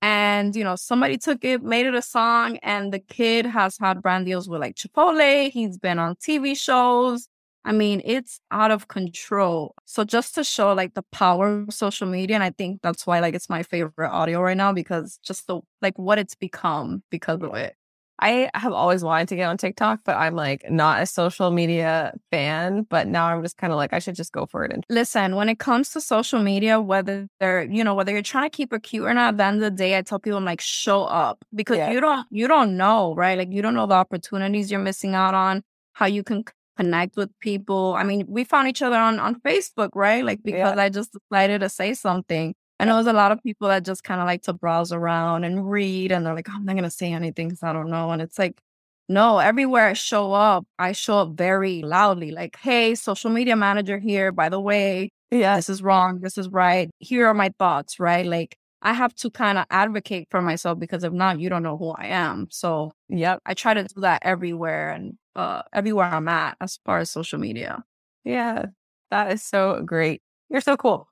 And, 0.00 0.54
you 0.54 0.62
know, 0.62 0.76
somebody 0.76 1.18
took 1.18 1.44
it, 1.44 1.62
made 1.62 1.86
it 1.86 1.94
a 1.94 2.02
song, 2.02 2.58
and 2.58 2.92
the 2.92 3.00
kid 3.00 3.46
has 3.46 3.76
had 3.78 4.00
brand 4.02 4.26
deals 4.26 4.48
with 4.48 4.60
like 4.60 4.76
Chipotle. 4.76 5.50
He's 5.50 5.76
been 5.76 5.98
on 5.98 6.16
TV 6.16 6.54
shows. 6.54 7.28
I 7.64 7.72
mean, 7.72 8.00
it's 8.04 8.40
out 8.50 8.70
of 8.70 8.88
control. 8.88 9.74
So 9.84 10.04
just 10.04 10.34
to 10.36 10.44
show 10.44 10.72
like 10.72 10.94
the 10.94 11.02
power 11.12 11.60
of 11.62 11.74
social 11.74 12.06
media, 12.06 12.36
and 12.36 12.44
I 12.44 12.50
think 12.50 12.80
that's 12.82 13.06
why 13.06 13.20
like 13.20 13.34
it's 13.34 13.50
my 13.50 13.62
favorite 13.64 14.10
audio 14.10 14.40
right 14.40 14.56
now 14.56 14.72
because 14.72 15.18
just 15.22 15.46
the 15.48 15.60
like 15.82 15.98
what 15.98 16.18
it's 16.18 16.34
become 16.36 17.02
because 17.10 17.42
of 17.42 17.54
it. 17.54 17.77
I 18.20 18.50
have 18.54 18.72
always 18.72 19.04
wanted 19.04 19.28
to 19.28 19.36
get 19.36 19.44
on 19.44 19.56
TikTok, 19.56 20.00
but 20.04 20.16
I'm 20.16 20.34
like 20.34 20.68
not 20.70 21.02
a 21.02 21.06
social 21.06 21.50
media 21.50 22.12
fan. 22.30 22.82
But 22.88 23.06
now 23.06 23.26
I'm 23.26 23.42
just 23.42 23.56
kind 23.56 23.72
of 23.72 23.76
like, 23.76 23.92
I 23.92 23.98
should 24.00 24.16
just 24.16 24.32
go 24.32 24.46
for 24.46 24.64
it. 24.64 24.72
And 24.72 24.84
Listen, 24.88 25.36
when 25.36 25.48
it 25.48 25.58
comes 25.58 25.90
to 25.90 26.00
social 26.00 26.42
media, 26.42 26.80
whether 26.80 27.28
they're, 27.40 27.62
you 27.62 27.84
know, 27.84 27.94
whether 27.94 28.12
you're 28.12 28.22
trying 28.22 28.50
to 28.50 28.56
keep 28.56 28.72
it 28.72 28.82
cute 28.82 29.04
or 29.04 29.14
not, 29.14 29.28
at 29.34 29.36
the 29.36 29.44
end 29.44 29.56
of 29.56 29.62
the 29.62 29.70
day, 29.70 29.96
I 29.96 30.02
tell 30.02 30.18
people 30.18 30.38
I'm 30.38 30.44
like, 30.44 30.60
show 30.60 31.04
up 31.04 31.44
because 31.54 31.78
Yeah. 31.78 31.90
you 31.92 32.00
don't, 32.00 32.26
you 32.30 32.48
don't 32.48 32.76
know, 32.76 33.14
right? 33.14 33.38
Like 33.38 33.52
you 33.52 33.62
don't 33.62 33.74
know 33.74 33.86
the 33.86 33.94
opportunities 33.94 34.70
you're 34.70 34.80
missing 34.80 35.14
out 35.14 35.34
on, 35.34 35.62
how 35.92 36.06
you 36.06 36.22
can 36.24 36.44
connect 36.76 37.16
with 37.16 37.30
people. 37.40 37.94
I 37.94 38.04
mean, 38.04 38.24
we 38.28 38.44
found 38.44 38.68
each 38.68 38.82
other 38.82 38.96
on, 38.96 39.18
on 39.18 39.40
Facebook, 39.40 39.90
right? 39.94 40.24
Like 40.24 40.42
because 40.44 40.78
I 40.78 40.88
just 40.88 41.12
decided 41.12 41.60
to 41.60 41.68
say 41.68 41.94
something. 41.94 42.54
And 42.78 42.88
there 42.88 42.96
was 42.96 43.06
a 43.08 43.12
lot 43.12 43.32
of 43.32 43.42
people 43.42 43.68
that 43.68 43.84
just 43.84 44.04
kind 44.04 44.20
of 44.20 44.26
like 44.26 44.42
to 44.42 44.52
browse 44.52 44.92
around 44.92 45.44
and 45.44 45.68
read 45.70 46.12
and 46.12 46.24
they're 46.24 46.34
like, 46.34 46.48
"Oh, 46.48 46.54
I'm 46.56 46.64
not 46.64 46.74
going 46.74 46.84
to 46.84 46.90
say 46.90 47.12
anything 47.12 47.48
because 47.48 47.62
I 47.62 47.72
don't 47.72 47.90
know. 47.90 48.10
And 48.12 48.22
it's 48.22 48.38
like, 48.38 48.60
no, 49.08 49.38
everywhere 49.38 49.86
I 49.88 49.94
show 49.94 50.32
up, 50.32 50.66
I 50.78 50.92
show 50.92 51.18
up 51.20 51.30
very 51.36 51.82
loudly, 51.82 52.30
like, 52.30 52.56
hey, 52.60 52.94
social 52.94 53.30
media 53.30 53.56
manager 53.56 53.98
here. 53.98 54.32
By 54.32 54.48
the 54.50 54.60
way, 54.60 55.10
yeah, 55.30 55.56
this 55.56 55.68
is 55.70 55.82
wrong. 55.82 56.20
This 56.20 56.36
is 56.38 56.48
right. 56.50 56.90
Here 56.98 57.26
are 57.26 57.34
my 57.34 57.50
thoughts, 57.58 57.98
right? 57.98 58.26
Like, 58.26 58.56
I 58.82 58.92
have 58.92 59.14
to 59.16 59.30
kind 59.30 59.58
of 59.58 59.64
advocate 59.70 60.28
for 60.30 60.40
myself 60.42 60.78
because 60.78 61.04
if 61.04 61.12
not, 61.12 61.40
you 61.40 61.48
don't 61.48 61.62
know 61.62 61.76
who 61.78 61.90
I 61.90 62.06
am. 62.06 62.46
So 62.50 62.92
yep, 63.08 63.40
I 63.46 63.54
try 63.54 63.74
to 63.74 63.82
do 63.84 64.00
that 64.02 64.22
everywhere 64.24 64.90
and 64.92 65.14
uh, 65.34 65.62
everywhere 65.72 66.06
I'm 66.06 66.28
at 66.28 66.56
as 66.60 66.78
far 66.84 66.98
as 66.98 67.10
social 67.10 67.38
media. 67.38 67.82
yeah. 68.24 68.66
That 69.10 69.32
is 69.32 69.42
so 69.42 69.82
great. 69.82 70.22
You're 70.50 70.60
so 70.60 70.76
cool. 70.76 71.07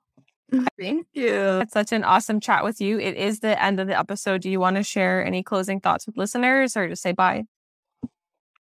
Thank 0.79 1.07
you. 1.13 1.59
It's 1.61 1.73
such 1.73 1.91
an 1.91 2.03
awesome 2.03 2.39
chat 2.39 2.63
with 2.63 2.79
you. 2.79 2.99
It 2.99 3.15
is 3.17 3.39
the 3.41 3.61
end 3.61 3.79
of 3.79 3.87
the 3.87 3.97
episode. 3.97 4.41
Do 4.41 4.49
you 4.49 4.59
want 4.59 4.77
to 4.77 4.83
share 4.83 5.25
any 5.25 5.43
closing 5.43 5.79
thoughts 5.79 6.05
with 6.07 6.17
listeners 6.17 6.77
or 6.77 6.87
just 6.87 7.01
say 7.01 7.11
bye? 7.11 7.43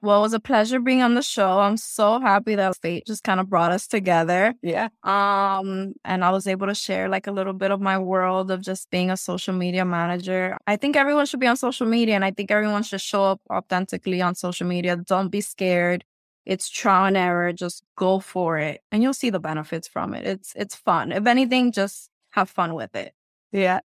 Well, 0.01 0.19
it 0.19 0.23
was 0.23 0.35
a 0.35 0.41
pleasure 0.41 0.81
being 0.81 1.01
on 1.01 1.15
the 1.15 1.23
show. 1.23 1.61
I'm 1.61 1.79
so 1.79 2.21
happy 2.21 2.55
that 2.57 2.77
fate 2.77 3.07
just 3.07 3.25
kind 3.25 3.41
of 3.41 3.49
brought 3.49 3.73
us 3.73 3.87
together. 3.87 4.53
Yeah. 4.63 4.89
Um, 5.03 5.95
and 6.05 6.23
I 6.23 6.31
was 6.31 6.47
able 6.47 6.67
to 6.67 6.75
share 6.75 7.09
like 7.09 7.27
a 7.27 7.33
little 7.33 7.55
bit 7.55 7.71
of 7.71 7.81
my 7.81 7.99
world 7.99 8.51
of 8.51 8.61
just 8.61 8.91
being 8.91 9.11
a 9.11 9.17
social 9.17 9.55
media 9.55 9.87
manager. 9.87 10.59
I 10.67 10.77
think 10.77 10.97
everyone 10.97 11.25
should 11.25 11.41
be 11.41 11.47
on 11.47 11.57
social 11.57 11.87
media 11.87 12.17
and 12.17 12.25
I 12.25 12.33
think 12.33 12.51
everyone 12.51 12.83
should 12.83 13.01
show 13.01 13.25
up 13.25 13.41
authentically 13.51 14.21
on 14.21 14.35
social 14.35 14.67
media. 14.67 14.97
Don't 14.97 15.31
be 15.31 15.41
scared. 15.41 16.05
It's 16.47 16.69
trial 16.69 17.07
and 17.07 17.17
error. 17.17 17.53
Just 17.53 17.85
go 17.97 18.21
for 18.21 18.59
it 18.59 18.83
and 18.93 19.03
you'll 19.03 19.15
see 19.15 19.31
the 19.31 19.41
benefits 19.41 19.89
from 19.89 20.15
it. 20.15 20.27
It's 20.27 20.53
it's 20.57 20.75
fun. 20.75 21.13
If 21.13 21.27
anything, 21.27 21.73
just 21.73 22.11
have 22.31 22.51
fun 22.51 22.75
with 22.75 22.95
it. 22.95 23.15
Yeah. 23.53 23.81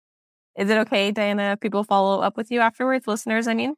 Is 0.57 0.69
it 0.69 0.77
okay, 0.79 1.11
Diana, 1.11 1.53
if 1.53 1.61
people 1.61 1.83
follow 1.83 2.21
up 2.21 2.35
with 2.35 2.51
you 2.51 2.59
afterwards, 2.59 3.07
listeners, 3.07 3.47
I 3.47 3.53
mean? 3.53 3.75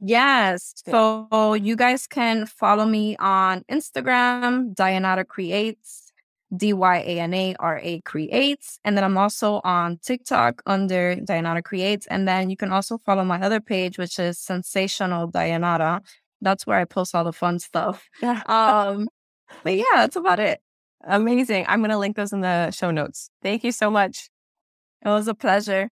Yes. 0.00 0.74
So 0.86 1.54
you 1.54 1.76
guys 1.76 2.06
can 2.06 2.46
follow 2.46 2.84
me 2.84 3.16
on 3.18 3.62
Instagram, 3.70 4.74
Dyanara 4.74 5.26
Creates, 5.26 6.12
D 6.56 6.72
Y 6.72 6.96
A 6.98 7.20
N 7.20 7.32
A 7.32 7.54
R 7.60 7.78
A 7.82 8.00
Creates. 8.00 8.78
And 8.84 8.96
then 8.96 9.04
I'm 9.04 9.16
also 9.16 9.60
on 9.64 9.98
TikTok 9.98 10.62
under 10.66 11.16
Dyanara 11.16 11.62
Creates. 11.62 12.06
And 12.08 12.26
then 12.26 12.50
you 12.50 12.56
can 12.56 12.72
also 12.72 12.98
follow 12.98 13.24
my 13.24 13.40
other 13.40 13.60
page, 13.60 13.96
which 13.96 14.18
is 14.18 14.38
Sensational 14.38 15.30
Dyanara. 15.30 16.02
That's 16.44 16.66
where 16.66 16.78
I 16.78 16.84
post 16.84 17.14
all 17.14 17.24
the 17.24 17.32
fun 17.32 17.58
stuff. 17.58 18.08
Yeah. 18.22 18.42
Um, 18.46 19.08
but 19.64 19.76
yeah, 19.76 19.84
that's 19.94 20.16
about 20.16 20.40
it. 20.40 20.60
Amazing. 21.02 21.66
I'm 21.68 21.80
going 21.80 21.90
to 21.90 21.98
link 21.98 22.16
those 22.16 22.32
in 22.32 22.40
the 22.40 22.70
show 22.70 22.90
notes. 22.90 23.30
Thank 23.42 23.64
you 23.64 23.72
so 23.72 23.90
much. 23.90 24.30
It 25.04 25.08
was 25.08 25.28
a 25.28 25.34
pleasure. 25.34 25.88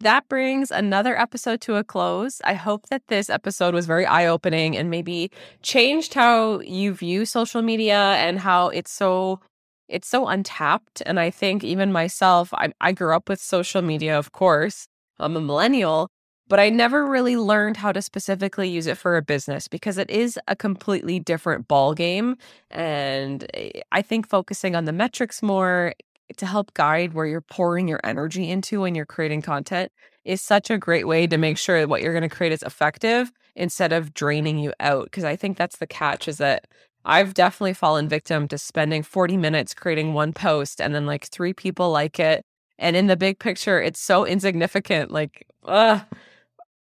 That 0.00 0.28
brings 0.28 0.70
another 0.70 1.18
episode 1.18 1.62
to 1.62 1.76
a 1.76 1.84
close. 1.84 2.40
I 2.44 2.52
hope 2.54 2.88
that 2.90 3.02
this 3.08 3.30
episode 3.30 3.74
was 3.74 3.86
very 3.86 4.04
eye 4.04 4.26
opening 4.26 4.76
and 4.76 4.90
maybe 4.90 5.30
changed 5.62 6.12
how 6.12 6.60
you 6.60 6.92
view 6.92 7.24
social 7.24 7.62
media 7.62 7.96
and 7.96 8.38
how 8.38 8.68
it's 8.68 8.92
so 8.92 9.40
it's 9.88 10.08
so 10.08 10.26
untapped. 10.26 11.02
And 11.06 11.18
I 11.20 11.30
think 11.30 11.64
even 11.64 11.92
myself, 11.92 12.52
I, 12.52 12.72
I 12.80 12.92
grew 12.92 13.14
up 13.14 13.28
with 13.28 13.40
social 13.40 13.82
media, 13.82 14.18
of 14.18 14.32
course. 14.32 14.86
I'm 15.18 15.36
a 15.36 15.40
millennial, 15.40 16.08
but 16.48 16.60
I 16.60 16.70
never 16.70 17.06
really 17.06 17.36
learned 17.36 17.76
how 17.76 17.92
to 17.92 18.00
specifically 18.00 18.68
use 18.68 18.86
it 18.86 18.96
for 18.96 19.16
a 19.16 19.22
business 19.22 19.68
because 19.68 19.98
it 19.98 20.10
is 20.10 20.38
a 20.48 20.56
completely 20.56 21.18
different 21.18 21.68
ball 21.68 21.94
game. 21.94 22.36
And 22.70 23.46
eh, 23.54 23.80
I 23.92 24.02
think 24.02 24.28
focusing 24.28 24.76
on 24.76 24.84
the 24.84 24.92
metrics 24.92 25.42
more 25.42 25.94
to 26.36 26.46
help 26.46 26.74
guide 26.74 27.14
where 27.14 27.26
you're 27.26 27.40
pouring 27.40 27.88
your 27.88 28.00
energy 28.04 28.50
into 28.50 28.80
when 28.80 28.94
you're 28.94 29.06
creating 29.06 29.42
content 29.42 29.92
is 30.24 30.42
such 30.42 30.70
a 30.70 30.78
great 30.78 31.06
way 31.06 31.26
to 31.26 31.38
make 31.38 31.56
sure 31.56 31.80
that 31.80 31.88
what 31.88 32.02
you're 32.02 32.12
going 32.12 32.28
to 32.28 32.34
create 32.34 32.52
is 32.52 32.62
effective 32.62 33.32
instead 33.54 33.92
of 33.92 34.12
draining 34.12 34.58
you 34.58 34.72
out. 34.80 35.04
Because 35.04 35.24
I 35.24 35.36
think 35.36 35.56
that's 35.56 35.78
the 35.78 35.86
catch 35.86 36.26
is 36.28 36.38
that 36.38 36.66
I've 37.04 37.34
definitely 37.34 37.74
fallen 37.74 38.08
victim 38.08 38.48
to 38.48 38.58
spending 38.58 39.04
40 39.04 39.36
minutes 39.36 39.74
creating 39.74 40.12
one 40.12 40.32
post 40.32 40.80
and 40.80 40.94
then 40.94 41.06
like 41.06 41.26
three 41.26 41.52
people 41.52 41.90
like 41.90 42.18
it. 42.18 42.42
And 42.78 42.96
in 42.96 43.06
the 43.06 43.16
big 43.16 43.38
picture, 43.38 43.80
it's 43.80 44.00
so 44.00 44.26
insignificant. 44.26 45.10
Like, 45.12 45.46
ugh, 45.64 46.02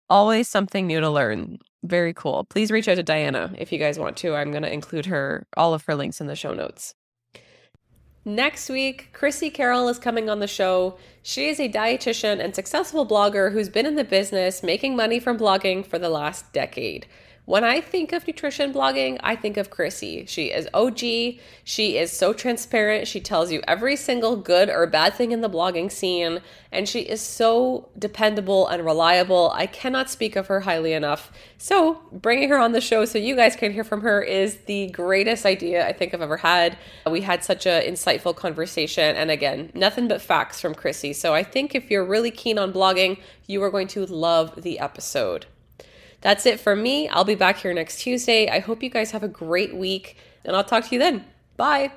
always 0.10 0.48
something 0.48 0.88
new 0.88 1.00
to 1.00 1.10
learn. 1.10 1.60
Very 1.84 2.14
cool. 2.14 2.46
Please 2.46 2.72
reach 2.72 2.88
out 2.88 2.96
to 2.96 3.04
Diana 3.04 3.54
if 3.58 3.72
you 3.72 3.80
guys 3.80 4.00
want 4.00 4.18
to. 4.18 4.36
I'm 4.36 4.52
going 4.52 4.64
to 4.64 4.74
include 4.74 5.06
her, 5.06 5.48
all 5.56 5.74
of 5.74 5.86
her 5.86 5.96
links 5.96 6.20
in 6.20 6.28
the 6.28 6.36
show 6.36 6.54
notes. 6.54 6.96
Next 8.26 8.70
week, 8.70 9.10
Chrissy 9.14 9.50
Carroll 9.50 9.88
is 9.88 10.00
coming 10.00 10.30
on 10.30 10.40
the 10.40 10.48
show. 10.48 10.98
She 11.24 11.48
is 11.48 11.62
a 11.62 11.70
dietitian 11.70 12.44
and 12.44 12.54
successful 12.54 13.08
blogger 13.08 13.54
who's 13.54 13.70
been 13.70 13.86
in 13.86 13.96
the 13.96 14.04
business 14.04 14.62
making 14.62 14.98
money 14.98 15.20
from 15.22 15.38
blogging 15.38 15.86
for 15.86 15.98
the 15.98 16.10
last 16.10 16.52
decade. 16.52 17.08
When 17.48 17.64
I 17.64 17.80
think 17.80 18.12
of 18.12 18.28
nutrition 18.28 18.74
blogging, 18.74 19.22
I 19.24 19.38
think 19.38 19.56
of 19.56 19.70
Chrissy. 19.70 20.26
She 20.26 20.48
is 20.48 20.68
OG. 20.74 21.00
She 21.64 21.98
is 21.98 22.12
so 22.12 22.34
transparent. 22.34 23.08
She 23.08 23.22
tells 23.22 23.54
you 23.54 23.62
every 23.66 23.96
single 23.96 24.36
good 24.36 24.70
or 24.70 24.86
bad 24.86 25.14
thing 25.14 25.32
in 25.32 25.40
the 25.40 25.50
blogging 25.50 25.90
scene, 25.90 26.42
and 26.74 26.90
she 26.90 27.04
is 27.04 27.22
so 27.22 27.88
dependable 27.98 28.68
and 28.68 28.84
reliable. 28.84 29.50
I 29.56 29.66
cannot 29.66 30.10
speak 30.10 30.36
of 30.36 30.48
her 30.48 30.60
highly 30.60 30.92
enough. 30.92 31.32
So, 31.58 32.02
bringing 32.12 32.50
her 32.50 32.58
on 32.58 32.74
the 32.74 32.82
show 32.82 33.06
so 33.06 33.18
you 33.18 33.38
guys 33.38 33.56
can 33.56 33.72
hear 33.72 33.86
from 33.86 34.02
her 34.02 34.22
is 34.22 34.58
the 34.66 34.90
greatest 34.90 35.46
idea 35.46 35.88
I 35.88 35.94
think 35.94 36.14
I've 36.14 36.22
ever 36.22 36.36
had. 36.36 36.78
We 37.10 37.22
had 37.22 37.46
such 37.46 37.66
an 37.66 37.82
insightful 37.84 38.36
conversation, 38.36 39.16
and 39.16 39.32
again, 39.32 39.72
nothing 39.74 40.10
but 40.10 40.22
facts 40.22 40.60
from 40.60 40.76
Chrissy. 40.76 41.14
So, 41.14 41.34
I 41.34 41.44
think 41.44 41.74
if 41.74 41.90
you're 41.90 42.04
really 42.04 42.30
keen 42.30 42.60
on 42.60 42.74
blogging, 42.74 43.22
you 43.46 43.64
are 43.64 43.72
going 43.72 43.88
to 43.88 44.06
love 44.06 44.64
the 44.64 44.80
episode. 44.80 45.46
That's 46.28 46.46
it 46.46 46.60
for 46.60 46.76
me. 46.76 47.08
I'll 47.08 47.24
be 47.24 47.36
back 47.36 47.56
here 47.56 47.74
next 47.74 48.02
Tuesday. 48.02 48.50
I 48.50 48.60
hope 48.60 48.84
you 48.84 48.90
guys 48.90 49.12
have 49.12 49.24
a 49.24 49.30
great 49.30 49.74
week, 49.74 50.18
and 50.44 50.58
I'll 50.58 50.64
talk 50.66 50.84
to 50.84 50.94
you 50.94 51.00
then. 51.00 51.24
Bye. 51.56 51.94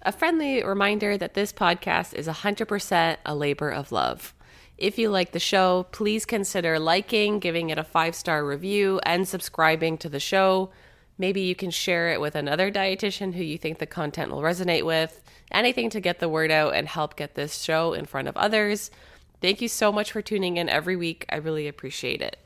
A 0.00 0.10
friendly 0.10 0.64
reminder 0.64 1.18
that 1.18 1.34
this 1.34 1.52
podcast 1.52 2.14
is 2.14 2.28
100% 2.28 3.18
a 3.26 3.34
labor 3.34 3.68
of 3.68 3.92
love. 3.92 4.32
If 4.78 4.96
you 4.96 5.10
like 5.10 5.32
the 5.32 5.38
show, 5.38 5.86
please 5.92 6.24
consider 6.24 6.78
liking, 6.78 7.40
giving 7.40 7.68
it 7.68 7.76
a 7.76 7.84
five 7.84 8.14
star 8.14 8.42
review, 8.42 9.00
and 9.04 9.28
subscribing 9.28 9.98
to 9.98 10.08
the 10.08 10.18
show. 10.18 10.70
Maybe 11.18 11.42
you 11.42 11.54
can 11.54 11.70
share 11.70 12.08
it 12.08 12.22
with 12.22 12.34
another 12.34 12.72
dietitian 12.72 13.34
who 13.34 13.44
you 13.44 13.58
think 13.58 13.80
the 13.80 13.86
content 13.86 14.30
will 14.30 14.40
resonate 14.40 14.86
with. 14.86 15.22
Anything 15.52 15.90
to 15.90 16.00
get 16.00 16.20
the 16.20 16.30
word 16.30 16.50
out 16.50 16.74
and 16.74 16.88
help 16.88 17.16
get 17.16 17.34
this 17.34 17.62
show 17.62 17.92
in 17.92 18.06
front 18.06 18.28
of 18.28 18.36
others. 18.38 18.90
Thank 19.42 19.60
you 19.60 19.68
so 19.68 19.92
much 19.92 20.10
for 20.10 20.22
tuning 20.22 20.56
in 20.56 20.70
every 20.70 20.96
week. 20.96 21.26
I 21.28 21.36
really 21.36 21.68
appreciate 21.68 22.22
it. 22.22 22.38